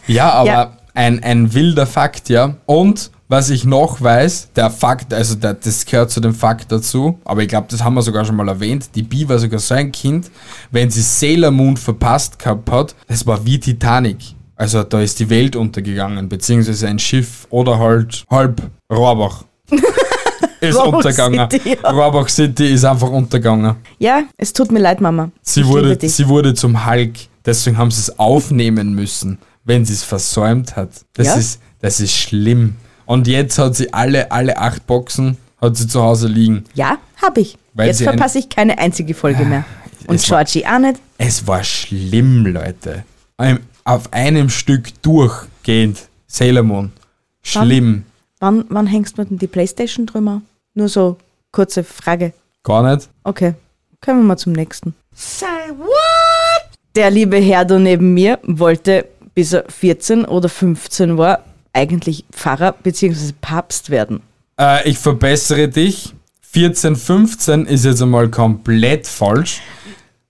[0.08, 0.77] Ja, aber Ja.
[0.93, 2.55] Ein, ein wilder Fakt, ja.
[2.65, 7.17] Und was ich noch weiß, der Fakt, also der, das gehört zu dem Fakt dazu,
[7.24, 9.74] aber ich glaube, das haben wir sogar schon mal erwähnt, die Bi war sogar so
[9.74, 10.29] ein Kind,
[10.70, 14.17] wenn sie Sailor Moon verpasst gehabt hat, das war wie Titanic.
[14.58, 19.46] Also da ist die Welt untergegangen, beziehungsweise ein Schiff oder halt halb Rohrbach.
[20.62, 21.50] ist Rohrbach untergegangen.
[21.50, 22.27] City, ja.
[22.27, 23.75] City ist einfach untergegangen.
[24.00, 25.31] Ja, es tut mir leid, Mama.
[25.41, 27.13] Sie Ich wurde, sie wurde zum Hulk.
[27.45, 30.89] Deswegen haben sie es aufnehmen müssen, wenn sie es versäumt hat.
[31.13, 31.33] Das, Ja?
[31.36, 32.75] ist, das ist schlimm.
[33.05, 36.65] Und jetzt hat sie alle, alle acht Boxen hat sie zu Hause liegen.
[36.75, 37.57] Ja, habe ich.
[37.74, 39.65] Weil Jetzt verpasse ich keine einzige Folge mehr.
[40.07, 40.99] Und Es war- Georgie auch nicht.
[41.17, 43.06] Es war schlimm, Leute.
[43.84, 45.97] Auf einem Stück durchgehend.
[46.27, 46.91] Sailor Moon.
[47.43, 48.04] Schlimm.
[48.41, 50.41] Wann, wann hängst du denn die Playstation drüber?
[50.73, 51.17] Nur so
[51.51, 52.34] kurze Frage.
[52.63, 53.08] Gar nicht.
[53.23, 53.54] Okay,
[54.01, 54.95] können wir mal zum nächsten.
[56.95, 62.71] Der liebe Herr da neben mir wollte, bis er 14 oder 15 war, eigentlich Pfarrer
[62.71, 63.34] bzw.
[63.39, 64.21] Papst werden.
[64.60, 66.15] Äh, ich verbessere dich.
[66.41, 69.62] 14, 15 ist jetzt einmal komplett falsch.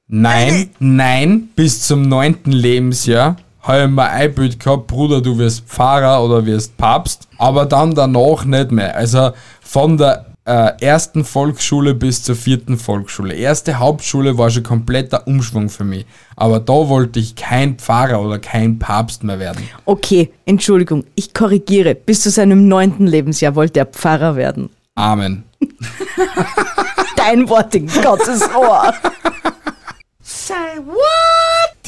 [0.07, 2.39] Nein, nein, bis zum 9.
[2.43, 7.93] Lebensjahr habe ich mir eingebildet gehabt, Bruder, du wirst Pfarrer oder wirst Papst, aber dann
[7.93, 8.95] danach nicht mehr.
[8.95, 13.33] Also von der äh, ersten Volksschule bis zur vierten Volksschule.
[13.35, 16.05] Erste Hauptschule war schon kompletter Umschwung für mich.
[16.35, 19.69] Aber da wollte ich kein Pfarrer oder kein Papst mehr werden.
[19.85, 21.93] Okay, Entschuldigung, ich korrigiere.
[21.95, 24.69] Bis zu seinem neunten Lebensjahr wollte er Pfarrer werden.
[24.95, 25.43] Amen.
[27.15, 28.93] Dein Wort in Gottes Ohr.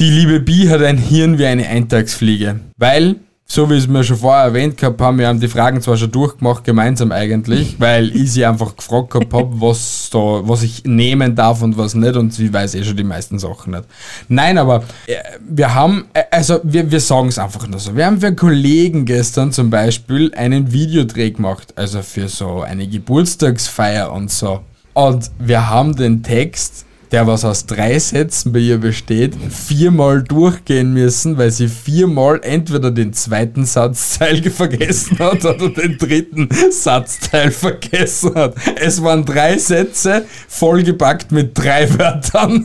[0.00, 2.58] Die liebe Bi hat ein Hirn wie eine Eintagsfliege.
[2.76, 3.14] Weil,
[3.46, 6.10] so wie es mir schon vorher erwähnt gehabt haben, wir haben die Fragen zwar schon
[6.10, 11.36] durchgemacht, gemeinsam eigentlich, weil ich sie einfach gefragt gehabt habe, was, da, was ich nehmen
[11.36, 13.84] darf und was nicht und sie weiß eh schon die meisten Sachen nicht.
[14.26, 15.14] Nein, aber äh,
[15.48, 17.94] wir haben, äh, also wir, wir sagen es einfach nur so.
[17.94, 24.12] Wir haben für Kollegen gestern zum Beispiel einen Videodreh gemacht, also für so eine Geburtstagsfeier
[24.12, 24.62] und so.
[24.92, 26.83] Und wir haben den Text
[27.14, 32.90] der was aus drei Sätzen bei ihr besteht, viermal durchgehen müssen, weil sie viermal entweder
[32.90, 38.56] den zweiten Satzteil vergessen hat oder den dritten Satzteil vergessen hat.
[38.80, 42.64] Es waren drei Sätze, vollgepackt mit drei Wörtern.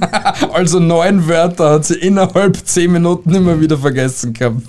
[0.51, 4.63] Also neun Wörter hat sie innerhalb zehn Minuten immer wieder vergessen gehabt.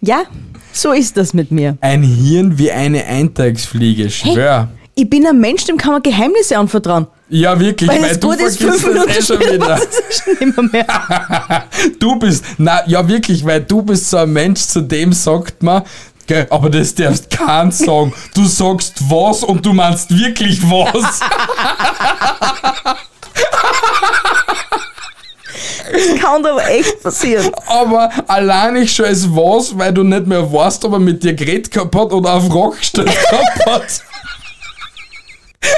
[0.00, 0.24] Ja,
[0.72, 1.78] so ist das mit mir.
[1.80, 4.70] Ein Hirn wie eine Eintagsfliege, schwör.
[4.98, 7.06] Ich bin ein Mensch, dem kann man Geheimnisse anvertrauen.
[7.28, 8.82] Ja, wirklich, Weil weil, es du vergisst das
[9.18, 9.78] eh schon wieder.
[9.78, 10.86] schon mehr.
[11.98, 15.82] Du bist, na ja wirklich, weil du bist so ein Mensch, zu dem sagt man,
[16.26, 18.14] gell, aber das darfst kein sagen.
[18.34, 21.20] Du sagst was und du meinst wirklich was.
[26.20, 27.50] Kann aber echt passieren.
[27.66, 31.34] aber allein ich schon als was, weil du nicht mehr weißt, ob er mit dir
[31.34, 34.02] geredet gehabt hat oder auf Rock gestellt gehabt hat.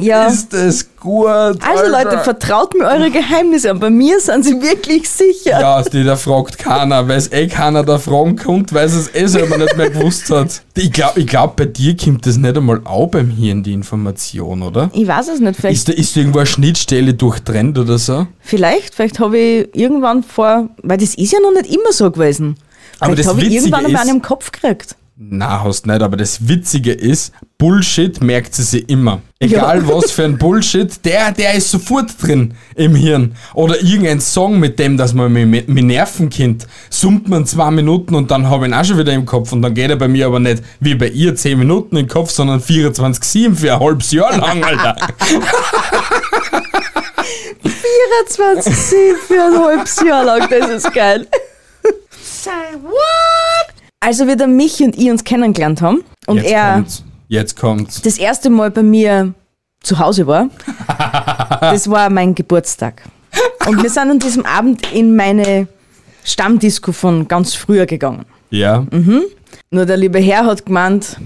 [0.00, 0.26] Ja.
[0.26, 1.28] Ist das gut?
[1.28, 3.78] Also Leute, vertraut mir eure Geheimnisse an.
[3.78, 5.60] Bei mir sind sie wirklich sicher.
[5.60, 9.14] Ja, die da fragt keiner, weil es eh keiner da fragen kommt, weil es es
[9.14, 10.62] eh selber nicht mehr gewusst hat.
[10.74, 14.62] Ich glaube, ich glaub, bei dir kommt das nicht einmal auch beim Hirn, die Information,
[14.62, 14.90] oder?
[14.94, 18.26] Ich weiß es nicht, vielleicht, Ist da, ist da irgendwo eine Schnittstelle durchtrennt oder so?
[18.40, 22.56] vielleicht, vielleicht habe ich irgendwann vor, weil das ist ja noch nicht immer so gewesen.
[22.98, 24.96] Aber Vielleicht das habe ich irgendwann einmal einen im Kopf gekriegt.
[25.16, 29.22] Na, hast nicht, aber das Witzige ist, Bullshit merkt sie sich immer.
[29.38, 29.88] Egal Ja.
[29.88, 33.36] was für ein Bullshit, der, der ist sofort drin im Hirn.
[33.54, 38.32] Oder irgendein Song, mit dem, dass man mich, nerven kennt, summt man zwei Minuten und
[38.32, 39.52] dann habe ich ihn auch schon wieder im Kopf.
[39.52, 42.30] Und dann geht er bei mir aber nicht wie bei ihr zehn Minuten im Kopf,
[42.32, 44.96] sondern 24-7 für ein halbes Jahr lang, Alter.
[47.62, 51.28] 24 7 für ein halbes Jahr lang, das ist geil.
[52.20, 52.50] Say
[52.82, 53.63] what?
[54.04, 57.04] Also wie der Michi und ich uns kennengelernt haben und Jetzt er kommt's.
[57.28, 58.02] Jetzt kommt's.
[58.02, 59.32] das erste Mal bei mir
[59.82, 60.50] zu Hause war,
[61.60, 63.02] das war mein Geburtstag.
[63.66, 65.68] Und wir sind an diesem Abend in meine
[66.22, 68.26] Stammdisco von ganz früher gegangen.
[68.50, 68.86] Ja.
[69.70, 71.16] Nur der liebe Herr hat gemeint,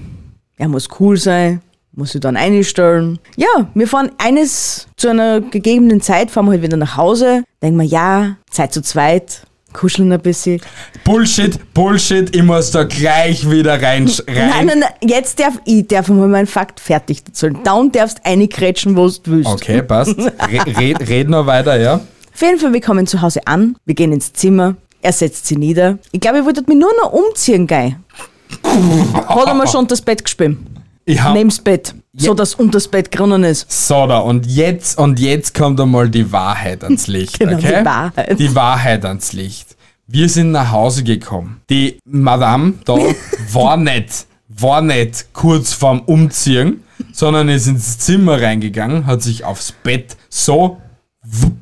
[0.55, 1.61] er muss cool sein,
[1.91, 3.19] muss sich dann einstellen.
[3.35, 7.79] Ja, wir fahren eines zu einer gegebenen Zeit, fahren wir halt wieder nach Hause, denken
[7.79, 10.61] wir, ja, Zeit zu zweit, kuscheln ein bisschen.
[11.03, 14.09] Bullshit, Bullshit, ich muss da gleich wieder rein.
[14.27, 14.49] rein.
[14.49, 17.57] Nein, nein, nein, jetzt darf ich, darf mal meinen Fakt fertig erzählen.
[17.63, 19.49] Dann darfst du reinkrätschen, wo du willst.
[19.49, 20.17] Okay, passt.
[20.17, 21.95] Re red, red noch weiter, ja?
[21.95, 25.55] Auf jeden Fall, wir kommen zu Hause an, wir gehen ins Zimmer, er setzt sie
[25.55, 25.97] nieder.
[26.11, 27.95] Ich glaube, ich wollte mich nur noch umziehen, gell.
[28.63, 30.57] Hat er mir schon das Bett gespielt.
[31.05, 31.93] Ich hab, Neben das Bett.
[32.13, 33.71] So, dass unter das Bett drinnen ist.
[33.87, 37.77] So da, und jetzt, und jetzt kommt einmal die Wahrheit ans Licht, Genau, okay?
[37.79, 38.39] die Wahrheit.
[38.39, 39.75] Die Wahrheit ans Licht.
[40.07, 41.61] Wir sind nach Hause gekommen.
[41.69, 42.95] Die Madame da
[43.53, 49.71] war nicht, war nicht kurz vorm Umziehen, sondern ist ins Zimmer reingegangen, hat sich aufs
[49.71, 50.77] Bett so
[51.23, 51.58] wupp,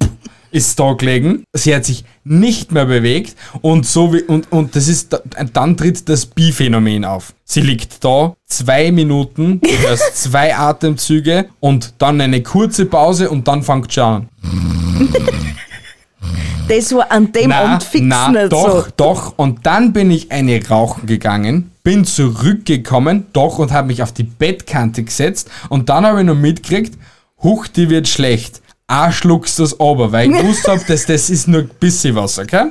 [0.51, 1.43] ist da gelegen.
[1.53, 5.21] Sie hat sich nicht mehr bewegt und so wie, und, und das ist, da-
[5.53, 7.33] dann tritt das Bi-Phänomen auf.
[7.45, 13.47] Sie liegt da, zwei Minuten, du hörst zwei Atemzüge und dann eine kurze Pause und
[13.47, 14.29] dann fängt schon an.
[16.67, 18.91] Das war an dem Abend fix na, nicht doch, so.
[18.97, 19.33] doch.
[19.38, 24.23] Und dann bin ich eine rauchen gegangen, bin zurückgekommen, doch, und habe mich auf die
[24.23, 25.49] Bettkante gesetzt.
[25.69, 26.97] Und dann habe ich noch mitgekriegt,
[27.41, 28.62] huch, die wird schlecht.
[28.89, 32.39] Ah, schluckst das aber, weil ich gewusst habe, dass das ist nur ein bisschen was,
[32.39, 32.67] okay?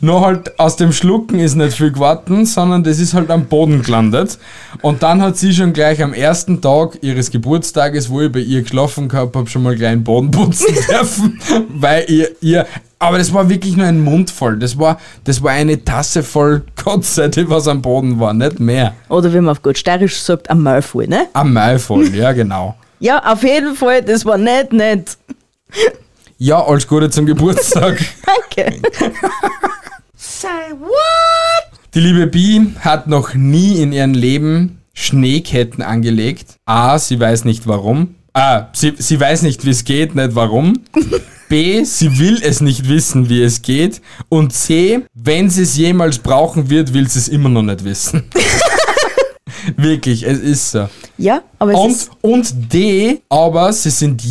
[0.00, 3.82] Nur halt aus dem Schlucken ist nicht viel geworden, sondern das ist halt am Boden
[3.82, 4.38] gelandet.
[4.80, 8.62] Und dann hat sie schon gleich am ersten Tag ihres Geburtstages, wo ich bei ihr
[8.62, 12.66] geschlafen gehabt habe, schon mal gleich den Boden putzen dürfen, weil ihr, ihr,
[13.00, 14.56] aber das war wirklich nur ein Mund voll.
[14.56, 18.94] Das war, das war eine Tasse voll Kotze, die was am Boden war, nicht mehr.
[19.08, 21.26] Oder wie man auf gut steirisch sagt, am Maul voll, ne?
[21.32, 22.76] Am Mai voll, ja genau.
[23.00, 25.16] Ja, auf jeden Fall, das war nicht nett.
[26.38, 28.00] Ja, alles Gute zum Geburtstag.
[28.56, 28.80] Danke.
[31.94, 36.56] Die liebe Bi hat noch nie in ihrem Leben Schneeketten angelegt.
[36.66, 38.14] A, sie weiß nicht warum.
[38.32, 40.80] A, sie, sie weiß nicht, wie es geht, nicht warum.
[41.48, 44.00] B, sie will es nicht wissen, wie es geht.
[44.28, 48.30] Und C, wenn sie es jemals brauchen wird, will sie es immer noch nicht wissen.
[49.76, 50.88] Wirklich, es ist so.
[51.18, 54.22] Ja, aber es Und, ist, und D, aber sie sind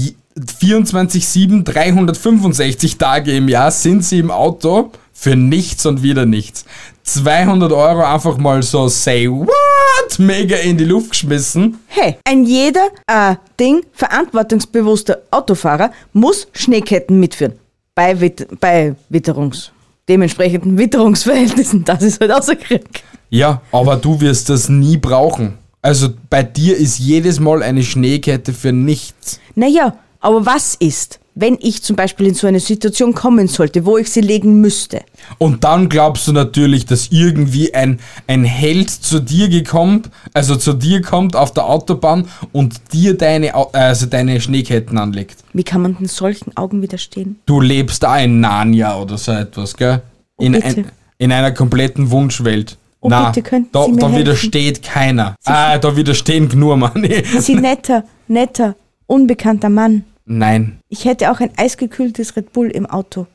[0.46, 6.66] 24-7, 365 Tage im Jahr sind sie im Auto für nichts und wieder nichts.
[7.04, 11.80] 200 Euro einfach mal so say what, mega in die Luft geschmissen.
[11.88, 17.54] hey, ein jeder äh, Ding, verantwortungsbewusster Autofahrer muss Schneeketten mitführen.
[17.96, 19.72] Bei, Wit bei Witterungs,
[20.08, 23.04] dementsprechenden Witterungsverhältnissen, das ist halt außerkrieg.
[23.30, 25.58] Ja, aber du wirst das nie brauchen.
[25.82, 29.40] Also bei dir ist jedes Mal eine Schneekette für nichts.
[29.56, 33.98] Naja, aber was ist, wenn ich zum Beispiel in so eine Situation kommen sollte, wo
[33.98, 35.02] ich sie legen müsste?
[35.38, 40.04] Und dann glaubst du natürlich, dass irgendwie ein, ein Held zu dir gekommen,
[40.34, 45.38] also zu dir kommt auf der Autobahn und dir deine, also deine Schneeketten anlegt.
[45.54, 47.40] Wie kann man denn solchen Augen widerstehen?
[47.46, 50.02] Du lebst da in Narnia oder so etwas, gell?
[50.36, 52.78] Oh, In, ein, in einer kompletten Wunschwelt.
[53.02, 53.32] Oh, Na,
[53.72, 55.36] da, Sie da widersteht keiner.
[55.46, 57.08] Ah, da widerstehen nur Mann.
[57.40, 58.76] Sie netter, netter,
[59.08, 60.04] unbekannter Mann.
[60.32, 60.80] Nein.
[60.90, 63.26] Ich hätte auch ein eisgekühltes Red Bull im Auto.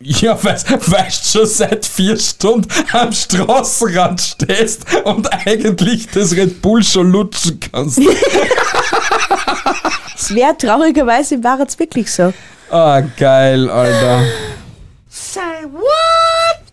[0.00, 6.82] Ja, weißt, weißt schon seit vier Stunden am Straßenrand stehst und eigentlich das Red Bull
[6.82, 8.00] schon lutschen kannst.
[10.16, 12.32] Es wäre traurigerweise, war es wirklich so.
[12.70, 14.22] Ah, geil, Alter.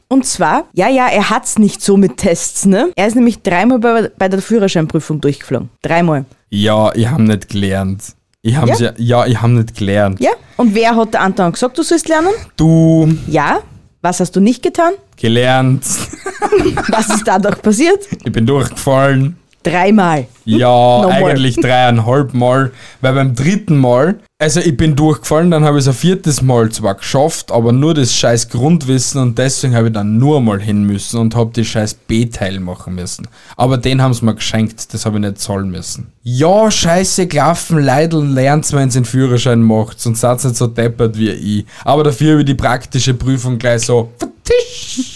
[0.07, 2.91] Und zwar, ja, ja, er hat's nicht so mit Tests, ne?
[2.95, 5.69] Er ist nämlich dreimal bei, bei der Führerscheinprüfung durchgeflogen.
[5.81, 6.25] Dreimal.
[6.49, 8.15] Ja, ich hab nicht gelernt.
[8.43, 8.93] Ich hab's Ja?
[8.97, 10.19] ja, ja, ich hab nicht gelernt.
[10.19, 10.31] Ja?
[10.57, 12.29] Und wer hat der Anton gesagt, du sollst lernen?
[12.57, 13.59] Du, Ja.
[14.03, 14.93] Was hast du nicht getan?
[15.15, 15.83] gelernt,
[16.89, 17.99] Was ist dadurch passiert?
[18.25, 19.37] ich bin durchgefallen.
[19.63, 20.25] Dreimal.
[20.43, 21.23] Ja, Nochmal.
[21.31, 25.87] eigentlich dreieinhalb Mal, weil beim dritten Mal, also ich bin durchgefallen, dann habe ich es
[25.87, 30.17] ein viertes Mal zwar geschafft, aber nur das scheiß Grundwissen und deswegen habe ich dann
[30.17, 33.27] nur mal hin müssen und habe die scheiß B-Teil machen müssen.
[33.55, 36.11] Aber den haben sie mir geschenkt, das habe ich nicht zahlen müssen.
[36.23, 41.29] Ja, scheiße gelaufen, Leideln lernt's, wenn den Führerschein macht und seid nicht so deppert wie
[41.29, 41.65] ich.
[41.85, 45.10] Aber dafür habe ich die praktische Prüfung gleich so vertisch.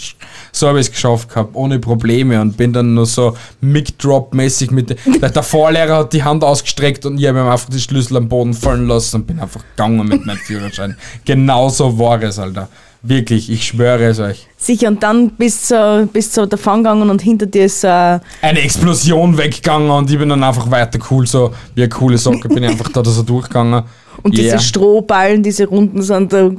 [0.56, 4.96] So habe ich es geschafft gehabt, ohne Probleme und bin dann nur so Mic-Drop-mäßig mit.
[5.20, 8.26] Der, der Vorlehrer hat die Hand ausgestreckt und ich habe ihm einfach die Schlüssel am
[8.30, 10.96] Boden fallen lassen und bin einfach gegangen mit meinem Führerschein.
[11.26, 12.70] Genauso war es, Alter.
[13.02, 14.46] Wirklich, ich schwöre es euch.
[14.56, 18.60] Sicher, und dann bist du bist so davon gegangen und hinter dir ist äh, Eine
[18.62, 22.62] Explosion weggegangen und ich bin dann einfach weiter cool, so wie eine coole Socke, bin
[22.62, 23.84] ich einfach da so durchgegangen.
[24.22, 24.54] und Yeah.
[24.54, 26.58] diese Strohballen, diese Runden sind da weg.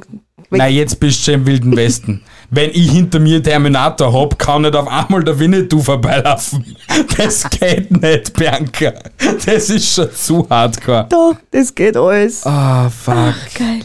[0.52, 2.22] Nein, jetzt bist du schon im Wilden Westen.
[2.50, 6.76] Wenn ich hinter mir Terminator hab, kann nicht auf einmal der Winnetou vorbeilaufen.
[7.18, 8.94] Das geht nicht, Bianca.
[9.46, 11.06] Das ist schon zu hardcore.
[11.10, 12.46] Doch, das geht alles.
[12.46, 13.36] Ah, fuck.
[13.54, 13.82] Geil.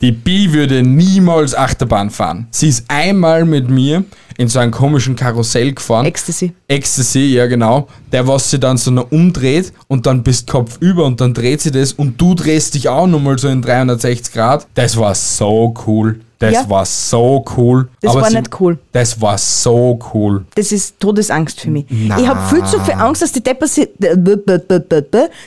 [0.00, 2.46] Die Bi würde niemals Achterbahn fahren.
[2.52, 4.04] Sie ist einmal mit mir
[4.36, 6.06] in so einem komischen Karussell gefahren.
[6.06, 6.52] Ecstasy.
[6.68, 7.88] Ecstasy, ja genau.
[8.12, 11.62] Der, was sie dann so noch umdreht und dann bist Kopf über und dann dreht
[11.62, 14.68] sie das und du drehst dich auch nochmal so in 360 Grad.
[14.74, 16.20] Das war so cool.
[16.40, 16.70] Das Ja.
[16.70, 17.88] war so cool.
[18.00, 18.78] Das war sie- nicht cool.
[18.92, 20.44] Das war so cool.
[20.54, 21.84] Das ist Todesangst für mich.
[21.88, 22.16] Na.
[22.18, 23.80] Ich habe viel zu viel Angst, dass die Deppers,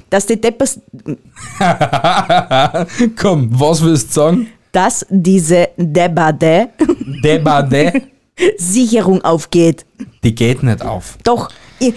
[0.09, 0.79] dass die Deppers,
[3.17, 4.47] Komm, was willst du sagen?
[4.71, 6.69] dass diese Debatte
[7.23, 8.03] Debade,
[8.57, 9.85] Sicherung aufgeht.
[10.23, 11.17] die geht nicht auf.
[11.23, 11.49] Doch,
[11.79, 11.93] ich,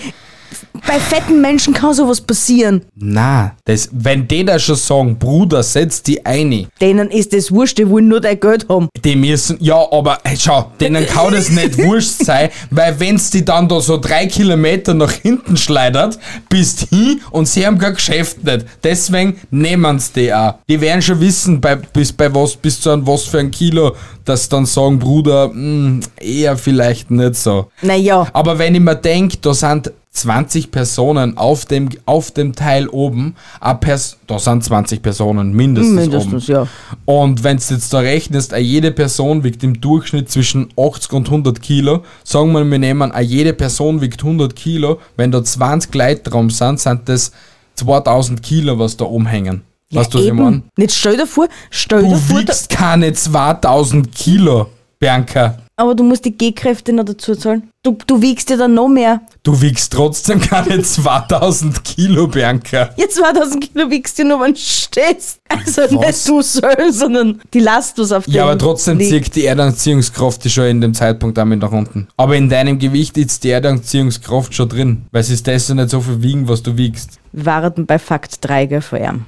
[0.86, 2.82] bei fetten Menschen kann sowas passieren.
[2.96, 7.78] Na, das, wenn die da schon sagen, Bruder, setz die ein, Denen ist das wurscht,
[7.78, 8.88] die wollen nur dein Geld haben.
[9.04, 13.44] die müssen, ja, aber hey, schau, denen kann das nicht wurscht sein, weil wenn's die
[13.44, 18.44] dann da so drei Kilometer nach hinten schleudert, bist hin und sie haben kein Geschäft
[18.44, 18.66] nicht.
[18.82, 20.54] Deswegen nehmen's die auch.
[20.68, 23.96] Die werden schon wissen, bei, bis, bei was, bis zu einem was für ein Kilo,
[24.24, 27.68] dass dann sagen, Bruder, hm, eher vielleicht nicht so.
[27.82, 32.88] Naja, Aber wenn ich mir denke, da sind 20 Personen auf dem, auf dem Teil
[32.88, 33.34] oben,
[33.80, 36.52] Pers da sind 20 Personen mindestens, Mindestens, oben.
[36.52, 36.66] ja.
[37.04, 41.60] Und wenn du jetzt da rechnest, jede Person wiegt im Durchschnitt zwischen 80 und 100
[41.60, 42.04] Kilo.
[42.22, 45.00] Sagen wir, wir nehmen, jede Person wiegt 100 Kilo.
[45.16, 47.32] Wenn da 20 Leute drum sind, sind das
[47.74, 49.62] 2000 Kilo, was da umhängen.
[49.90, 50.38] ja weißt du, was ich eben.
[50.42, 50.62] meine?
[50.76, 54.68] Nicht stell dir vor, stell dir Du vor, da, wiegst keine 2000 Kilo,
[55.00, 55.58] Bianca.
[55.76, 57.70] Aber du musst die G-Kräfte noch dazu zahlen.
[57.82, 59.20] Du, du wiegst ja dann noch mehr.
[59.42, 62.90] Du wiegst trotzdem keine 2000 Kilo, Bianca.
[62.96, 65.40] Ja, 2000 Kilo wiegst du nur, wenn du stehst.
[65.48, 66.06] Also Was?
[66.06, 69.10] nicht du selbst, sondern die Last, was auf dem Ja, aber trotzdem liegt.
[69.26, 72.08] zieht die Erdanziehungskraft die schon in dem Zeitpunkt damit nach unten.
[72.16, 75.90] Aber in deinem Gewicht ist die Erdanziehungskraft schon drin, weil es ist das ja nicht
[75.90, 77.18] so viel wiegen, was du wiegst.
[77.32, 79.26] Wir waren bei Fakt 3 gell, von ihm.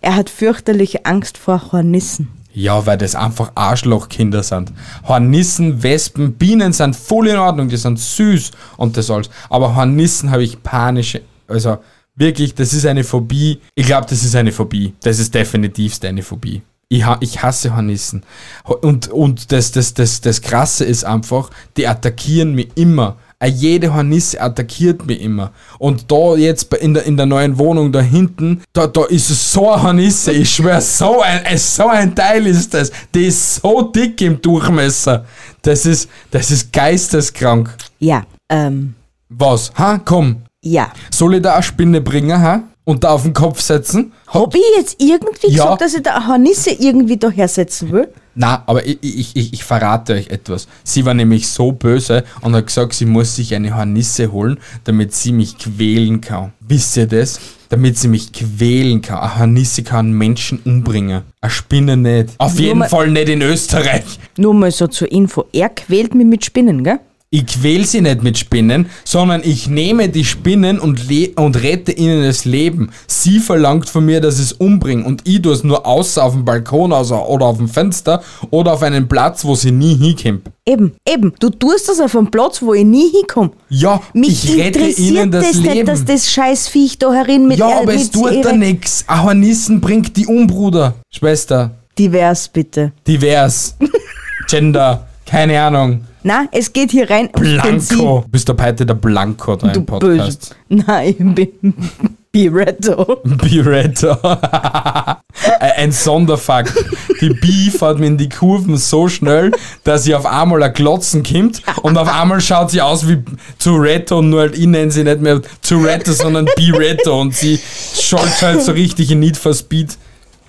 [0.00, 2.28] Er hat fürchterliche Angst vor Hornissen.
[2.54, 4.72] Ja, weil das einfach Arschlochkinder sind.
[5.08, 9.28] Hornissen, Wespen, Bienen sind voll in Ordnung, die sind süß und das alles.
[9.50, 11.78] Aber Hornissen habe ich panische, also
[12.14, 13.60] wirklich, das ist eine Phobie.
[13.74, 14.94] Ich glaube, das ist eine Phobie.
[15.02, 16.62] Das ist definitivst eine Phobie.
[16.88, 18.22] Ich, ich hasse Hornissen.
[18.62, 23.16] Und, und das, das, das, das Krasse ist einfach, die attackieren mich immer.
[23.40, 25.52] Äh, Jede Hornisse attackiert mich immer.
[25.78, 29.70] Und da jetzt in der, in der neuen Wohnung da hinten, da, da ist so
[29.70, 32.90] eine Hornisse, ich schwöre, so ein, äh, so ein Teil ist das.
[33.14, 35.24] Die ist so dick im Durchmesser.
[35.62, 37.74] Das ist, das ist geisteskrank.
[37.98, 38.94] Ja, ähm,
[39.28, 39.72] Was?
[39.76, 40.42] Ha, komm.
[40.62, 40.90] ja.
[41.10, 42.62] Soll ich da eine Spinne bringen, ha?
[42.86, 44.12] Und da auf den Kopf setzen?
[44.28, 45.64] Hab ich jetzt irgendwie Ja.
[45.64, 48.08] gesagt, dass ich da eine Hornisse irgendwie da hersetzen will?
[48.34, 50.66] Na, aber ich, ich, ich, ich verrate euch etwas.
[50.82, 55.14] Sie war nämlich so böse und hat gesagt, sie muss sich eine Hornisse holen, damit
[55.14, 56.52] sie mich quälen kann.
[56.60, 57.38] Wisst ihr das?
[57.68, 59.18] Damit sie mich quälen kann.
[59.18, 61.22] Eine Hornisse kann Menschen umbringen.
[61.40, 62.30] Eine Spinne nicht.
[62.38, 64.04] Auf jeden mal- Fall nicht in Österreich.
[64.36, 65.44] Nur mal so zur Info.
[65.52, 66.98] Er quält mich mit Spinnen, gell?
[67.34, 71.00] Ich quäl sie nicht mit Spinnen, sondern ich nehme die Spinnen und,
[71.34, 72.90] und rette ihnen das Leben.
[73.08, 76.34] Sie verlangt von mir, dass ich es umbringe und ich tue es nur außer auf
[76.34, 80.52] dem Balkon außer, oder auf dem Fenster oder auf einen Platz, wo sie nie hinkommt.
[80.64, 81.32] Eben, eben.
[81.40, 83.50] Du tust das auf einem Platz, wo ich nie hinkomme.
[83.68, 85.74] Ja, Mich ich rette interessiert ihnen das, das Leben.
[85.74, 89.02] nicht, dass das scheiß Viech da herin mit ja, aber es tut da nix.
[89.08, 90.94] Ein Hornissen bringt die um, Bruder.
[91.10, 92.92] Schwester, Divers, bitte.
[93.04, 93.74] divers,
[94.48, 96.02] Gender, keine Ahnung.
[96.26, 97.28] Na, es geht hier rein.
[97.32, 98.22] Blanco.
[98.22, 100.56] Du bist ab heute der Blanco da im Podcast.
[100.68, 100.84] böse.
[100.86, 101.74] Nein, ich bin
[102.32, 103.20] Biretto.
[103.24, 105.20] Biretta.
[105.60, 106.72] ein Sonderfakt.
[107.20, 109.52] Die Bi fährt mir in die Kurven so schnell,
[109.84, 113.22] dass sie auf einmal ein Glotzen kommt und auf einmal schaut sie aus wie
[113.58, 117.60] Tourette und nur halt, ich nenne sie nicht mehr Tourette, sondern Biretto und sie
[117.94, 119.96] schaltet halt so richtig in Need for Speed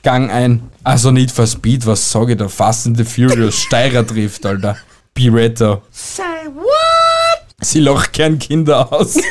[0.04, 0.62] Gang ein.
[0.86, 2.48] Also Need for Speed, was sage ich da?
[2.48, 4.78] Fast and the Furious, Steirer trifft, Alter.
[5.16, 5.82] Biretto.
[5.92, 6.22] Say
[6.54, 7.46] what?
[7.62, 9.16] Sie lacht gern Kinder aus.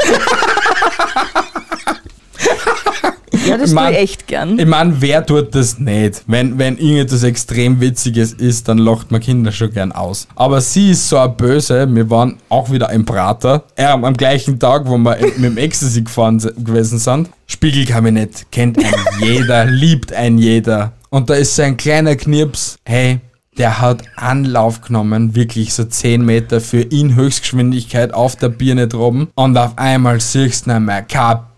[3.46, 4.58] Ja, das tue ich echt gern.
[4.58, 6.22] Ich meine, wer tut das nicht?
[6.26, 10.26] Wenn, wenn irgendetwas extrem Witziges ist, dann lacht man Kinder schon gern aus.
[10.34, 14.58] Aber sie ist so eine Böse, wir waren auch wieder im Prater, äh, am gleichen
[14.58, 17.28] Tag, wo wir mit dem Ecstasy gefahren se- gewesen sind.
[17.46, 20.92] Spiegelkabinett, kennt ein jeder, liebt ein jeder.
[21.10, 23.20] Und da ist so ein kleiner Knirps, hey,
[23.58, 29.28] der hat Anlauf genommen, wirklich so 10 Meter für ihn Höchstgeschwindigkeit auf der Birne droben.
[29.34, 31.04] Und auf einmal siehst du ihn einmal,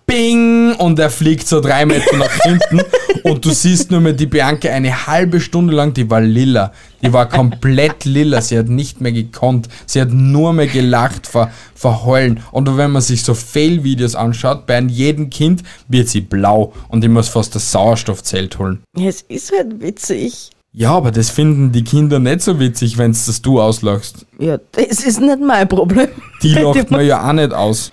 [0.06, 0.72] Bing!
[0.76, 2.80] Und er fliegt so drei Meter nach hinten.
[3.24, 6.72] und du siehst nur mehr die Bianca eine halbe Stunde lang, die war lila.
[7.02, 8.40] Die war komplett lila.
[8.40, 9.68] Sie hat nicht mehr gekonnt.
[9.84, 12.40] Sie hat nur mehr gelacht vor, vor Heulen.
[12.52, 16.72] Und wenn man sich so Fail-Videos anschaut, bei einem jedem Kind wird sie blau.
[16.88, 18.82] Und ich muss fast das Sauerstoffzelt holen.
[18.96, 20.50] Ja, es ist halt witzig.
[20.78, 24.26] Ja, aber das finden die Kinder nicht so witzig, wenn das du auslachst.
[24.38, 26.08] Ja, das ist nicht mein Problem.
[26.42, 27.90] Die lacht man ja auch nicht aus.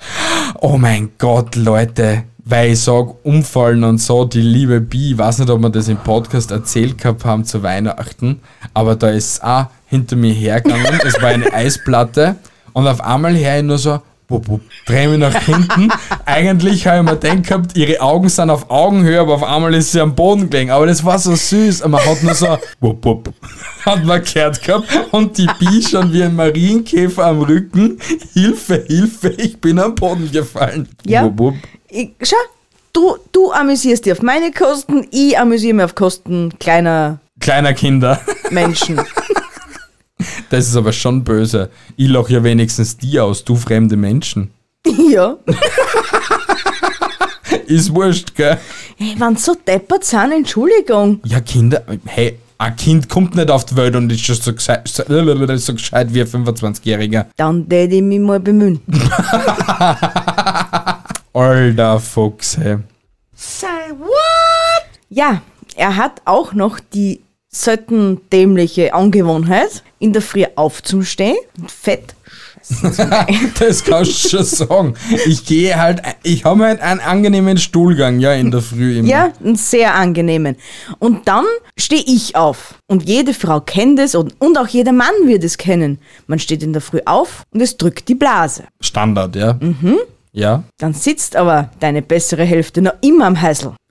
[0.59, 2.23] Oh mein Gott, Leute.
[2.43, 5.87] Weil ich sag, umfallen und so, die liebe Bi, ich weiß nicht, ob wir das
[5.87, 8.41] im Podcast erzählt gehabt haben zu Weihnachten,
[8.73, 12.35] aber da ist auch hinter mir hergegangen, es war eine Eisplatte
[12.73, 15.89] und auf einmal höre ich nur so, wupp, wupp, dreh mich nach hinten.
[16.25, 19.91] Eigentlich habe ich mir gedacht gehabt, ihre Augen sind auf Augenhöhe, aber auf einmal ist
[19.91, 20.71] sie am Boden gelegen.
[20.71, 21.81] Aber das war so süß.
[21.81, 23.33] Und man hat nur so, wupp, wupp,
[23.85, 24.87] hat man gehört gehabt.
[25.11, 27.99] Und die Bi schon wie ein Marienkäfer am Rücken.
[28.33, 30.87] Hilfe, Hilfe, ich bin am Boden gefallen.
[31.05, 31.25] Ja.
[31.25, 31.55] Wupp, wupp.
[31.89, 32.35] Ich, schau,
[32.93, 38.21] du, du amüsierst dich auf meine Kosten, ich amüsiere mich auf Kosten kleiner Kleiner Kinder.
[38.51, 39.01] Menschen.
[40.49, 41.69] Das ist aber schon böse.
[41.95, 44.51] Ich lach ja wenigstens die aus, du fremde Menschen.
[45.11, 45.37] ja.
[47.67, 48.57] Ist wurscht, gell?
[48.97, 51.19] Hey, wenn sie so deppert sind, Entschuldigung.
[51.23, 54.87] Ja, Kinder, hey, ein Kind kommt nicht auf die Welt und ist schon so gescheit,
[54.87, 55.03] so,
[55.57, 57.25] so gescheit wie ein 25-Jähriger.
[57.35, 58.79] Dann täte ich mich mal bemühen.
[61.33, 62.77] Alter Fuchs, hey.
[65.09, 65.41] Ja,
[65.75, 67.21] er hat auch noch die
[67.53, 72.15] selten dämliche Angewohnheit, in der Früh aufzustehen und fett
[73.59, 74.93] Das kannst du schon sagen.
[75.25, 79.07] Ich gehe halt, ich habe halt einen angenehmen Stuhlgang, ja, in der Früh immer.
[79.07, 80.55] Ja, einen sehr angenehmen.
[80.99, 81.45] Und dann
[81.77, 82.75] stehe ich auf.
[82.87, 85.99] Und jede Frau kennt es und, und auch jeder Mann wird es kennen.
[86.27, 88.63] Man steht in der Früh auf und es drückt die Blase.
[88.79, 89.53] Standard, ja.
[89.59, 89.97] Mhm.
[90.31, 90.63] Ja.
[90.79, 93.37] Dann sitzt aber deine bessere Hälfte noch immer am.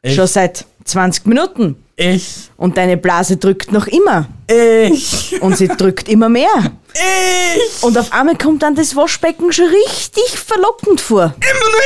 [0.03, 0.17] Echt?
[0.17, 1.77] Schon seit 20 Minuten.
[1.97, 4.27] Ich, Und deine Blase drückt noch immer.
[4.49, 6.49] ich, Und sie drückt immer mehr.
[6.95, 11.25] ich, Und auf einmal kommt dann das Waschbecken schon richtig verlockend vor.
[11.37, 11.81] immer nur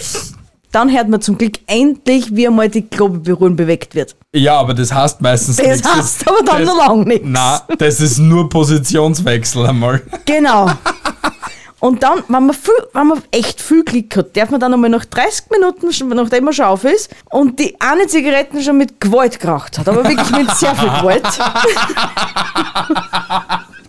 [0.00, 0.32] ich.
[0.70, 4.16] Dann hört man zum Glück endlich, wie einmal die Klobeberührung bewegt wird.
[4.34, 5.86] Ja, aber das heißt meistens Das nichts.
[5.96, 7.26] heißt aber dann das, noch lange nichts.
[7.28, 10.00] Na, das ist nur Positionswechsel einmal.
[10.24, 10.70] Genau.
[11.82, 14.88] Und dann, wenn man, viel, wenn man echt viel Glück hat, darf man dann einmal
[14.88, 19.00] nach 30 Minuten, schon- nachdem man schon auf ist, und die eine Zigaretten schon mit
[19.00, 21.24] Gewalt geraucht hat, aber wirklich mit sehr viel Gewalt,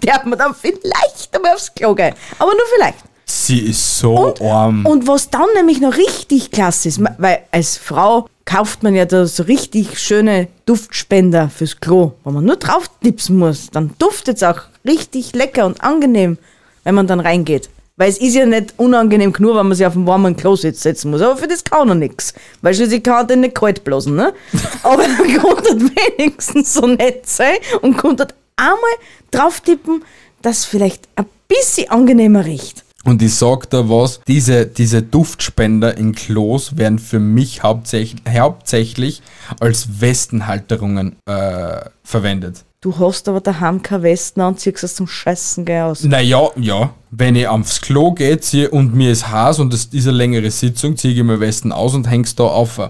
[0.02, 2.16] darf man dann vielleicht einmal aufs Klo gehen.
[2.40, 2.98] Aber nur vielleicht.
[3.26, 4.86] Sie ist so arm.
[4.88, 9.26] Und was dann nämlich noch richtig klasse ist, weil als Frau kauft man ja da
[9.28, 13.70] so richtig schöne Duftspender fürs Klo, wo man nur drauf tipsen muss.
[13.72, 16.40] Dann duftet es auch richtig lecker und angenehm,
[16.84, 17.70] wenn man dann reingeht.
[18.04, 21.10] Weil es ist ja nicht unangenehm genug, wenn man sich auf dem warmen Klo setzen
[21.10, 21.22] muss.
[21.22, 22.34] Aber für das kann er nichts.
[22.62, 24.34] Weil schließlich kann er den nicht kalt blasen, ne?
[24.84, 28.92] Aber er kann wenigstens so nett sein und dort einmal
[29.32, 30.04] drauf tippen,
[30.42, 32.84] dass vielleicht ein bisschen angenehmer riecht.
[33.06, 39.22] Und ich sag da was, diese, diese Duftspender in Klos werden für mich hauptsächlich, hauptsächlich
[39.62, 42.66] als Westenhalterungen äh, verwendet.
[42.84, 46.04] Du hast aber daheim keine Westen an, ziehst es zum Scheißen gleich aus.
[46.04, 46.94] Naja, ja.
[47.12, 50.52] Wenn ich aufs Klo gehe ziehe und mir ist heiß und es ist eine längere
[50.52, 52.82] Sitzung, ziehe ich mir Westen aus und häng's da auf.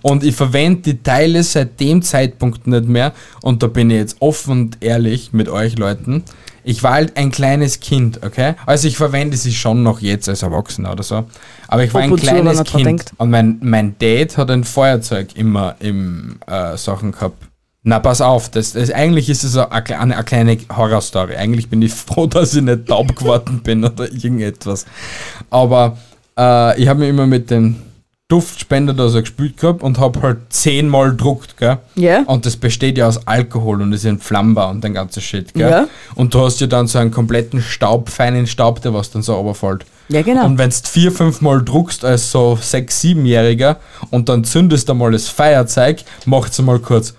[0.00, 3.12] Und ich verwende die Teile seit dem Zeitpunkt nicht mehr.
[3.42, 6.22] Und da bin ich jetzt offen und ehrlich mit euch Leuten.
[6.64, 8.54] Ich war halt ein kleines Kind, okay?
[8.64, 11.24] Also ich verwende sie schon noch jetzt als Erwachsener oder so.
[11.68, 13.12] Aber ich war ein kleines Kind.
[13.18, 17.51] Und mein, mein Dad hat ein Feuerzeug immer im äh, Sachen gehabt.
[17.84, 21.34] Na, pass auf, das, das, eigentlich ist es eine, eine, eine kleine Horrorstory.
[21.34, 24.86] Eigentlich bin ich froh, dass ich nicht taub geworden bin oder irgendetwas.
[25.50, 25.98] Aber
[26.38, 27.76] äh, ich habe mich immer mit dem
[28.28, 31.78] Duftspender da so gespielt gehabt und habe halt zehnmal druckt, gell?
[31.96, 32.22] Ja.
[32.22, 35.70] Und das besteht ja aus Alkohol und ist entflammbar und den ganzen Shit, gell?
[35.70, 35.88] Ja.
[36.14, 39.34] Und du hast ja dann so einen kompletten Staub, feinen Staub, der was dann so
[39.34, 39.84] runterfällt.
[40.08, 40.46] Ja, genau.
[40.46, 43.76] Und wenn du vier, fünf Mal druckst als so sechs, siebenjähriger
[44.10, 47.14] und dann zündest du mal das Feuerzeug, macht's mal kurz.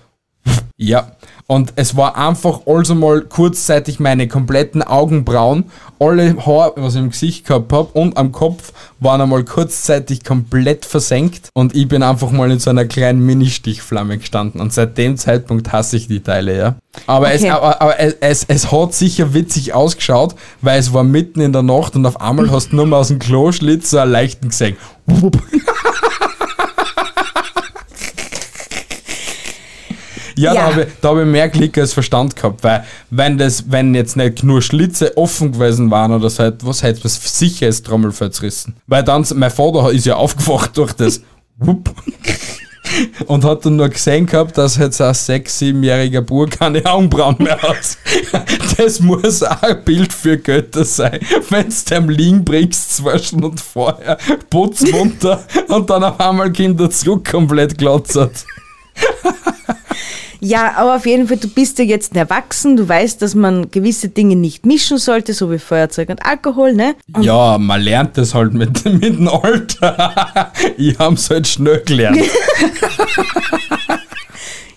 [0.76, 1.12] Ja.
[1.46, 5.64] Und es war einfach also mal kurzzeitig meine kompletten Augenbrauen,
[5.98, 10.86] alle Haare, was ich im Gesicht gehabt habe und am Kopf, waren einmal kurzzeitig komplett
[10.86, 15.18] versenkt und ich bin einfach mal in so einer kleinen Mini-Stichflamme gestanden und seit dem
[15.18, 16.74] Zeitpunkt hasse ich die Teile, ja.
[17.06, 17.50] Aber, es, Okay.
[17.50, 21.62] aber, aber es, es, es hat sicher witzig ausgeschaut, weil es war mitten in der
[21.62, 24.76] Nacht und auf einmal hast du nur mal aus dem Kloschlitz so einen leichten gesehen.
[30.36, 30.60] Ja, Ja.
[30.60, 33.94] da habe ich, da hab ich mehr Klick als Verstand gehabt, weil wenn das, wenn
[33.94, 38.30] jetzt nicht nur Schlitze offen gewesen waren oder so etwas, hätte man sicher das Trommelfell
[38.30, 38.76] zerrissen.
[38.86, 41.20] Weil dann, mein Vater ist ja aufgewacht durch das
[41.58, 41.90] Wupp
[43.26, 47.60] und hat dann nur gesehen gehabt, dass jetzt ein sechs-, siebenjähriger Bub keine Augenbrauen mehr
[47.62, 47.96] hat.
[48.76, 51.20] Das muss auch ein Bild für Götter sein.
[51.48, 54.18] Wenn du dem liegen bringst, zwei Stunden vorher,
[54.50, 58.44] putz munter und dann auf einmal kommt er zurück komplett glotzert.
[60.46, 64.08] Ja, aber auf jeden Fall, du bist ja jetzt erwachsen, du weißt, dass man gewisse
[64.10, 66.94] Dinge nicht mischen sollte, so wie Feuerzeug und Alkohol, ne?
[67.20, 70.52] Ja, man lernt das halt mit, mit dem Alter.
[70.76, 72.18] ich hab's halt schnell gelernt.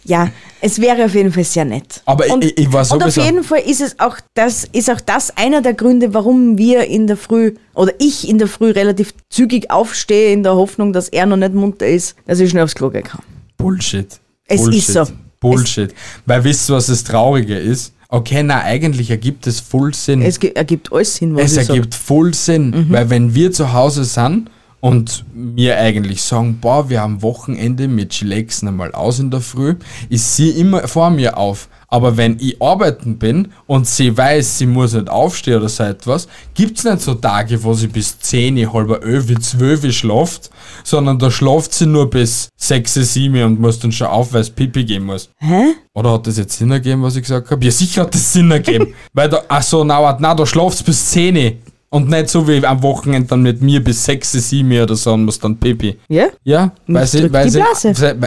[0.03, 0.29] Ja,
[0.61, 2.01] es wäre auf jeden Fall sehr nett.
[2.05, 4.89] Aber und, ich- ich war Und auf sowieso- jeden Fall ist es auch das, ist
[4.89, 8.71] auch das einer der Gründe, warum wir in der Früh oder ich in der Früh
[8.71, 12.63] relativ zügig aufstehe, in der Hoffnung, dass er noch nicht munter ist, dass ich schnell
[12.63, 13.21] aufs Klo gehen kann.
[13.57, 14.07] Bullshit.
[14.45, 14.79] Es Bullshit.
[14.87, 15.03] ist so.
[15.39, 15.93] Bullshit.
[16.25, 17.93] Weil wisst ihr, was das Traurige ist?
[18.09, 20.21] Okay, na, eigentlich ergibt es voll Sinn.
[20.21, 21.75] Es ergibt alles Sinn, was Es ich sag.
[21.75, 27.01] ergibt voll Sinn, weil wenn wir zu Hause sind und mir eigentlich sagen, boah, wir
[27.01, 29.75] haben Wochenende, wir chillaxen einmal aus in der Früh,
[30.09, 31.67] ist sie immer vor mir auf.
[31.89, 36.27] Aber wenn ich arbeiten bin und sie weiß, sie muss nicht aufstehen oder so etwas,
[36.53, 40.51] gibt's nicht so Tage, wo sie bis 10, halber 11, 12 schlaft,
[40.83, 44.49] sondern da schlaft sie nur bis 6, 7 und muss dann schon auf, weil es
[44.49, 45.29] Pipi gehen muss.
[45.37, 45.75] Hä?
[45.93, 47.63] Oder hat das jetzt Sinn ergeben, was ich gesagt habe?
[47.63, 48.93] Ja, sicher hat das Sinn ergeben.
[49.13, 51.57] Weil da, ach so, na, na, da schlafst bis 10.
[51.89, 55.23] Und nicht so wie am Wochenende dann mit mir bis 6, 7 oder so und
[55.23, 55.97] muss dann Pipi.
[56.09, 56.27] Ja?
[56.43, 57.63] Ja, weil, sie, weil, sie,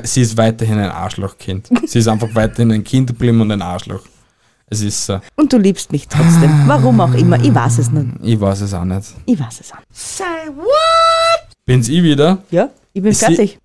[0.04, 1.68] sie ist weiterhin ein Arschlochkind.
[1.86, 4.00] sie ist einfach weiterhin ein Kind geblieben und ein Arschloch.
[4.72, 5.20] Es ist so.
[5.36, 6.62] Und du liebst mich trotzdem.
[6.66, 7.38] Warum auch immer.
[7.42, 8.06] Ich weiß es nicht.
[8.22, 9.14] Ich weiß es auch nicht.
[9.26, 9.78] Ich weiß es auch.
[9.78, 10.66] nicht.
[11.66, 12.38] Bin's ich wieder?
[12.50, 12.70] Ja?
[12.92, 13.58] Ich bin Ist sie- fertig.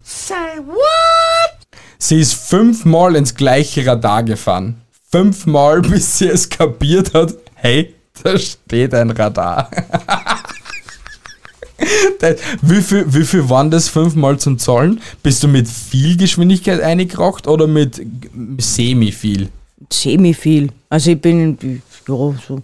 [1.97, 4.81] Sie ist fünfmal ins gleiche Radar gefahren.
[5.09, 9.69] Fünfmal, bis sie es kapiert hat, hey, da steht ein Radar.
[12.61, 15.01] Wie, viel, wie viel waren das fünfmal zum Zahlen?
[15.21, 18.01] Bist du mit viel Geschwindigkeit eingekracht oder mit
[18.57, 19.49] semi viel?
[19.91, 20.69] semi viel.
[20.89, 22.61] Also ich bin, ja, so.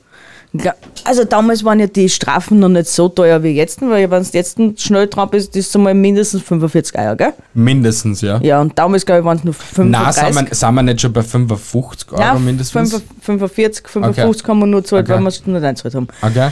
[1.06, 4.30] Also damals waren ja die Strafen noch nicht so teuer wie jetzt, weil wenn du
[4.34, 7.34] jetzt schnell dran bist, ist es mal mindestens 45 Euro, gell?
[7.54, 8.38] Mindestens, ja.
[8.42, 9.92] Ja, und damals, glaube ich, waren es nur 35.
[9.92, 12.92] Na, sind wir, sind wir nicht schon bei 55 Euro ja, mindestens?
[13.22, 15.14] 45, 45, 55 haben wir nur gezahlt, Okay.
[15.14, 16.08] weil wir es nur eingezahlt haben.
[16.22, 16.50] Okay.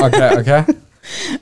[0.00, 0.62] Okay, okay.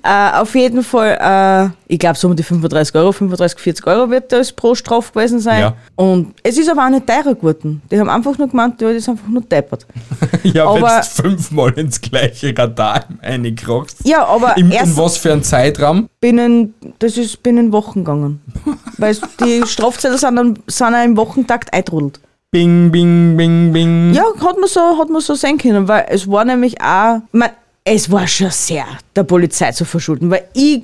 [0.03, 4.11] Äh, auf jeden Fall, äh, ich glaube, so um die 35 Euro, 35, 40 Euro
[4.11, 5.61] wird das pro Strafe gewesen sein.
[5.61, 5.75] Ja.
[5.95, 7.83] Und es ist aber auch nicht teurer geworden.
[7.91, 9.87] Die haben einfach nur gemeint, ja, das ist einfach nur deppert.
[10.43, 13.99] Ja, wenn du fünfmal ins gleiche Radar einkrachst.
[14.05, 16.09] Ja, aber In, erst in was für einem Zeitraum?
[16.21, 18.41] binnen, das ist binnen Wochen gegangen.
[18.99, 22.21] Weil die Strafzettel sind, dann, sind auch im Wochentakt eintrudelt.
[22.53, 24.15] Bing, bing, bing, bing.
[24.15, 27.51] Ja, hat man so, hat man so sehen können, weil es war nämlich auch, mein,
[27.89, 28.85] es war schon sehr
[29.15, 30.83] der Polizei zu verschulden, weil ich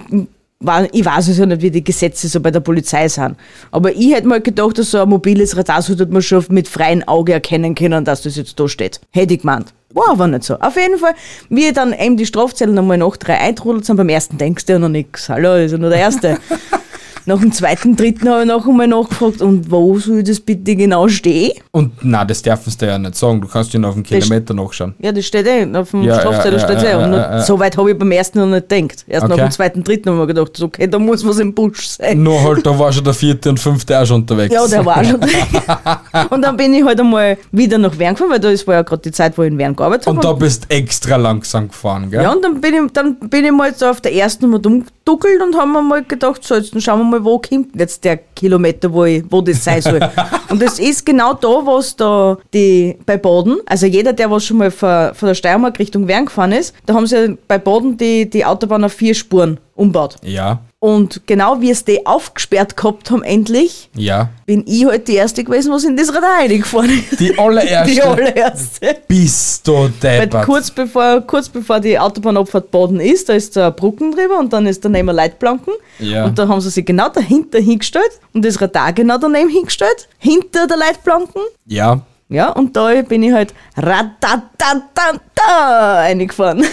[0.61, 3.37] war, ich weiß es ja nicht, wie die Gesetze so bei der Polizei sind.
[3.73, 7.03] Aber ich hätte mal gedacht, dass so ein mobiles Radar sollte man schon mit freiem
[7.03, 9.01] Auge erkennen können, dass das jetzt da steht.
[9.11, 9.75] Hätte ich gemeint.
[9.93, 10.55] War aber nicht so.
[10.61, 11.15] Auf jeden Fall,
[11.49, 14.79] wie dann eben die Strafzettel nochmal nach drei eintrudelt sind, beim ersten denkst du ja
[14.79, 15.29] noch nichts.
[15.29, 16.39] Hallo, ist ja nur der erste.
[17.27, 21.09] nach dem zweiten, dritten habe ich noch einmal nachgefragt, und wo soll das bitte genau
[21.09, 21.53] stehen?
[21.71, 23.41] Und na, das dürfen sie dir ja nicht sagen.
[23.41, 24.95] Du kannst ihn auf den Kilometer nachschauen.
[24.99, 26.95] Ja, das steht eh, auf dem Ja, Strafzettel ja, ja, steht es eh.
[26.95, 29.05] Und ja, so weit habe ich beim ersten noch nicht gedacht.
[29.09, 29.43] Erst nach Okay.
[29.47, 32.23] dem zweiten, dritten habe ich mir gedacht, okay, da muss was im Busch sein.
[32.23, 34.55] Nur halt, da war schon der vierte und fünfte auch schon unterwegs.
[34.55, 36.03] Ja, der war schon da.
[36.31, 39.03] Und dann bin ich halt einmal wieder nach Wern gefahren, weil das war ja gerade
[39.03, 40.17] die Zeit, wo ich in Wern gearbeitet habe.
[40.17, 42.23] Und da bist extra langsam gefahren, gell?
[42.23, 44.85] ja, und dann bin ich, dann bin ich mal so auf der ersten mal dumm
[44.85, 48.17] geduckelt und haben wir mal gedacht, so, jetzt schauen wir einmal, wo kommt jetzt der
[48.17, 50.01] Kilometer, wo, ich, wo das sein soll.
[50.49, 54.59] und das ist genau da, was da die, bei Baden, also jeder, der was schon
[54.59, 58.29] mal von, von der Steiermark Richtung Wern gefahren ist, da haben sie bei Baden die,
[58.29, 60.17] die Autobahn auf vier Spuren umbaut.
[60.23, 64.31] Ja, Und genau wie es die aufgesperrt gehabt haben, endlich, ja.
[64.47, 67.21] bin ich halt die Erste gewesen, was in das Radar reingefahren ist.
[67.21, 67.85] Die allererste.
[67.95, 68.97] Die allererste.
[69.07, 70.45] Bist du Weil deppert.
[70.45, 74.53] kurz bevor, kurz bevor die Autobahnabfahrt Baden ist, da ist da eine Brücken drüber und
[74.53, 75.75] dann ist daneben Leitplanken.
[76.01, 76.25] Ja.
[76.25, 80.67] Und da haben sie sich genau dahinter hingestellt und das Radar genau daneben hingestellt, hinter
[80.67, 81.43] der Leitplanken.
[81.65, 86.65] Ja, Ja, und da bin ich halt ratatatata eingefahren.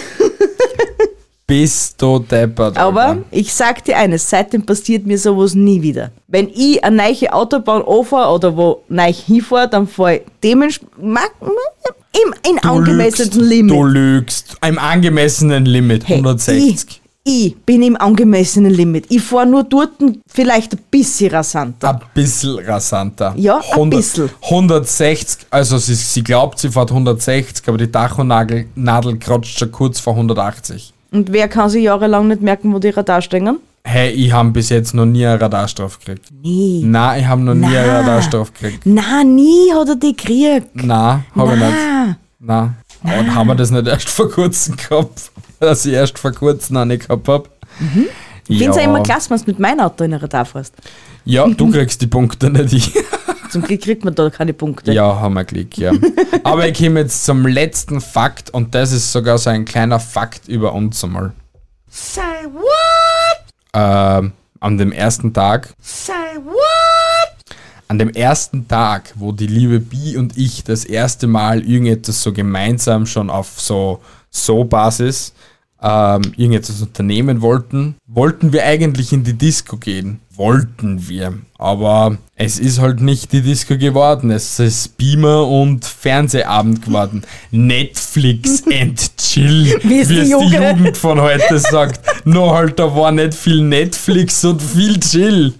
[1.50, 2.78] Bist du deppert.
[2.78, 3.24] Aber Alter.
[3.32, 6.12] ich sag dir eines, seitdem passiert mir sowas nie wieder.
[6.28, 10.90] Wenn ich eine neue Autobahn anfahre oder wo neu hinfahre, dann fahre ich dementsprechend
[12.12, 13.74] im, Du angemessenen lügst, Limit.
[13.74, 14.56] Du lügst.
[14.66, 16.06] Im angemessenen Limit.
[16.06, 17.00] Hey, 160.
[17.24, 19.06] Ich, ich bin im angemessenen Limit.
[19.08, 19.92] Ich fahre nur dort
[20.26, 21.90] vielleicht ein bisschen rasanter.
[21.90, 23.34] Ein bisschen rasanter.
[23.36, 24.30] Ja, ein 100 bisschen.
[24.42, 29.98] 160, also sie, sie glaubt, sie fährt 160, aber die Tachonadel Nadel kratzt schon kurz
[29.98, 30.92] vor 180.
[31.12, 33.58] Und wer kann sich jahrelang nicht merken, wo die Radar stehen?
[33.82, 36.30] Hey, ich habe bis jetzt noch nie eine Radarstrafe gekriegt.
[36.42, 36.82] Nie.
[36.84, 37.88] Nein, ich habe noch nie eine.
[37.88, 38.82] Radarstrafe gekriegt.
[38.84, 40.68] Na, nie hat er die gekriegt.
[40.74, 42.16] Nein, habe ich nicht.
[42.38, 42.76] Nein.
[43.02, 45.30] Und haben wir das nicht erst vor kurzem gehabt?
[45.60, 47.48] Dass ich erst vor kurzem noch nicht gehabt habe?
[48.48, 50.74] Ich finde es ja immer klasse, wenn du mit meinem Auto in ein Radar fährst.
[51.24, 52.92] Ja, du kriegst die Punkte nicht ich.
[53.50, 54.92] Zum Glück kriegt man da keine Punkte.
[54.92, 55.92] Ja, haben wir Glück, ja.
[56.44, 60.48] Aber ich komme jetzt zum letzten Fakt und das ist sogar so ein kleiner Fakt
[60.48, 61.32] über uns einmal.
[61.88, 62.22] Say
[62.52, 63.44] what?
[63.74, 66.12] Ähm, an dem ersten Tag, Say
[66.44, 67.56] what?
[67.88, 72.32] an dem ersten Tag, wo die liebe Bi und ich das erste Mal irgendetwas so
[72.32, 75.32] gemeinsam schon auf so so Basis
[75.82, 80.20] ähm, irgendetwas unternehmen wollten, wollten wir eigentlich in die Disco gehen.
[80.34, 81.34] Wollten wir.
[81.58, 84.30] Aber es ist halt nicht die Disco geworden.
[84.30, 87.22] Es ist Beamer und Fernsehabend geworden.
[87.50, 92.00] Netflix and chill, Wie es die es die Jugend- Jugend von heute sagt.
[92.26, 95.54] Nur halt, da war nicht viel Netflix und viel chill.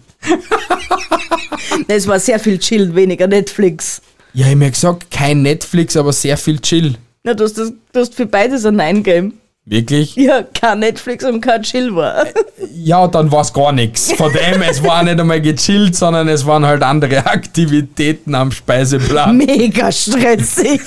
[1.89, 4.01] Es war sehr viel Chill, weniger Netflix.
[4.33, 6.95] Ja, ich hab mir gesagt, kein Netflix, aber sehr viel chill.
[7.25, 9.35] Na, du hast, das, du hast für beides ein Nein gegeben.
[9.71, 10.17] Wirklich?
[10.17, 12.27] Ja, kein Netflix und kein Chill war.
[12.75, 14.13] Ja, dann war es gar nichts.
[14.15, 19.37] Von dem, es war nicht einmal gechillt, sondern es waren halt andere Aktivitäten am Speiseplan.
[19.37, 20.81] Mega stressig.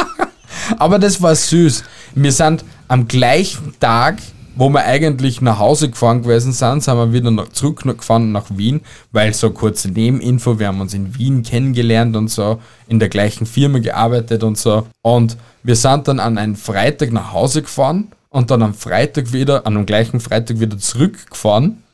[0.78, 1.84] Aber das war süß.
[2.14, 4.16] Wir sind am gleichen Tag,
[4.58, 8.32] wo wir eigentlich nach Hause gefahren gewesen sind, sind wir wieder noch zurück noch gefahren
[8.32, 8.80] nach Wien,
[9.12, 13.46] weil so kurze Nebeninfo, wir haben uns in Wien kennengelernt und so, in der gleichen
[13.46, 14.88] Firma gearbeitet und so.
[15.00, 19.64] Und wir sind dann an einem Freitag nach Hause gefahren und dann am Freitag wieder,
[19.64, 21.84] an dem gleichen Freitag wieder zurückgefahren.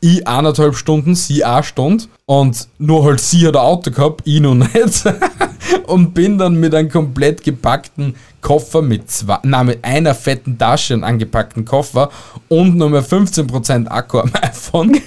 [0.00, 2.04] Ich eineinhalb Stunden, sie eine Stunde.
[2.26, 5.04] Und nur halt sie hat ein Auto gehabt, ich noch nicht.
[5.86, 10.94] und bin dann mit einem komplett gepackten Koffer mit zwei, nein, mit einer fetten Tasche
[10.94, 12.10] und angepackten Koffer
[12.48, 15.00] und nur mehr 15% Akku am iPhone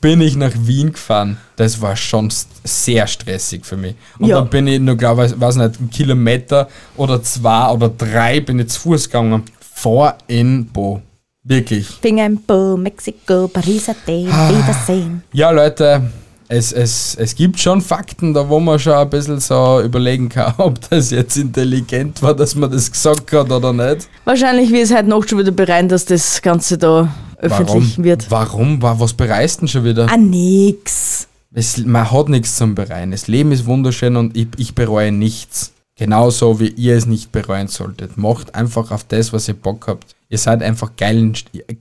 [0.00, 1.38] bin ich nach Wien gefahren.
[1.56, 2.30] Das war schon
[2.62, 3.94] sehr stressig für mich.
[4.18, 4.36] Und Ja.
[4.40, 8.58] dann bin ich nur, glaube ich, weiß nicht, einen Kilometer oder zwei oder drei bin
[8.58, 9.42] ich zu Fuß gegangen
[9.74, 11.00] vor in Bo.
[11.44, 11.86] Wirklich.
[11.86, 14.48] Finger im Po, Mexiko, Paris, Athen, Ah.
[14.50, 15.22] Wiedersehen.
[15.32, 16.10] Ja, Leute,
[16.48, 20.54] es, es, es gibt schon Fakten, da wo man schon ein bisschen so überlegen kann,
[20.58, 24.08] ob das jetzt intelligent war, dass man das gesagt hat oder nicht.
[24.24, 28.04] Wahrscheinlich wird es heute noch schon wieder bereuen, dass das Ganze da öffentlich Warum?
[28.04, 28.30] wird.
[28.30, 28.80] Warum?
[28.82, 30.06] Wa- Was bereist denn schon wieder?
[30.10, 31.28] Ah, nix.
[31.52, 33.10] Es, man hat nichts zum Bereuen.
[33.10, 35.72] Das Leben ist wunderschön und ich, ich bereue nichts.
[35.96, 38.16] Genauso wie ihr es nicht bereuen solltet.
[38.16, 40.16] Macht einfach auf das, was ihr Bock habt.
[40.28, 41.34] Ihr seid einfach geilen,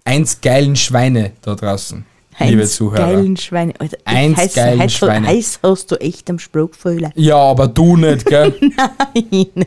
[0.06, 2.06] eins geilen Schweine da draußen,
[2.40, 3.08] liebe Eins Zuhörer.
[3.08, 3.74] geilen Schweine.
[3.80, 5.28] Alter, Eins heiß, geilen heiß, Schweine.
[5.28, 7.12] Heiß hast du echt am Spruchfühler.
[7.16, 8.54] Ja, aber du nicht, gell?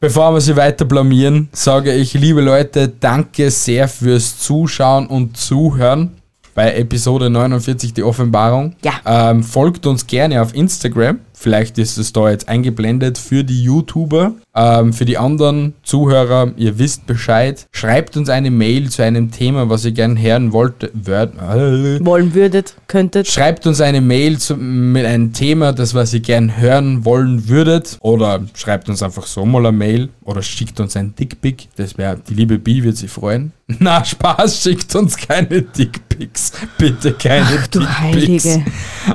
[0.00, 6.16] Bevor wir sie weiter blamieren, sage ich, liebe Leute, danke sehr fürs Zuschauen und Zuhören
[6.54, 8.74] bei Episode 49, die Offenbarung.
[8.82, 9.30] Ja.
[9.30, 11.20] Ähm, folgt uns gerne auf Instagram.
[11.40, 14.34] Vielleicht ist es da jetzt eingeblendet für die YouTuber.
[14.54, 17.66] Ähm, für die anderen Zuhörer, ihr wisst Bescheid.
[17.72, 20.90] Schreibt uns eine Mail zu einem Thema, was ihr gerne hören wollt.
[20.92, 23.26] Word, äh, Wollen würdet, könntet.
[23.26, 27.96] Schreibt uns eine Mail zu, mit einem Thema, das was ihr gern hören wollen würdet.
[28.00, 30.10] Oder schreibt uns einfach so mal eine Mail.
[30.22, 31.68] Oder schickt uns ein Dickpick.
[31.76, 33.52] Das wäre, die liebe Bi wird sich freuen.
[33.78, 36.52] Na, Spaß, schickt uns keine Dickpics.
[36.76, 38.44] Bitte keine Ach du Dickpics.
[38.44, 38.64] Heilige.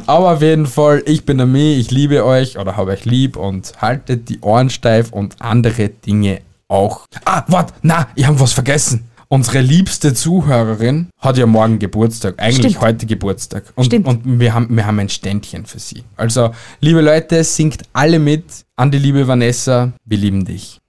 [0.06, 3.36] Aber auf jeden Fall, ich bin der Mi, ich liebe euch oder habe euch lieb
[3.36, 7.06] und haltet die Ohren steif und andere Dinge auch.
[7.26, 9.10] Ah, warte, na, ich habe was vergessen.
[9.28, 12.82] unsere liebste Zuhörerin hat ja morgen Geburtstag, eigentlich Stimmt.
[12.86, 13.64] heute Geburtstag.
[13.76, 14.08] Und, Stimmt.
[14.08, 16.04] und wir, haben, wir haben ein Ständchen für sie.
[16.16, 18.46] Also, liebe Leute, singt alle mit
[18.76, 19.92] an die liebe Vanessa.
[20.06, 20.80] Wir lieben dich.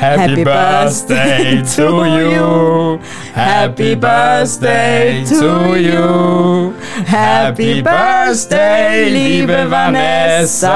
[0.00, 2.98] Happy birthday to you.
[3.34, 6.72] Happy birthday to you.
[7.04, 10.72] Happy birthday, liebe Vanessa.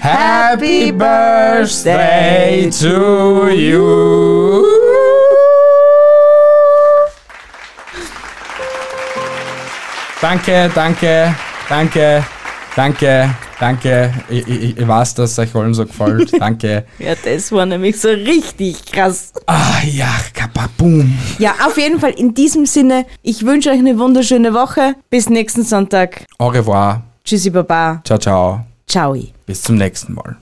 [0.00, 4.62] Happy birthday to you.
[10.22, 11.34] Danke, danke,
[11.68, 12.22] danke,
[12.76, 13.26] danke,
[13.62, 14.12] danke.
[14.28, 16.32] Ich, ich, ich weiß, dass es euch allen so gefällt.
[16.40, 16.84] Danke.
[16.98, 19.32] Ja, das war nämlich so richtig krass.
[19.46, 21.16] Ah ja, kapaboom.
[21.38, 24.94] Ja, auf jeden Fall in diesem Sinne, ich wünsche euch eine wunderschöne Woche.
[25.10, 26.24] Bis nächsten Sonntag.
[26.38, 27.02] Au revoir.
[27.24, 28.02] Tschüssi, Baba.
[28.04, 28.66] Ciao, ciao.
[28.86, 29.16] Ciao.
[29.46, 30.41] Bis zum nächsten Mal.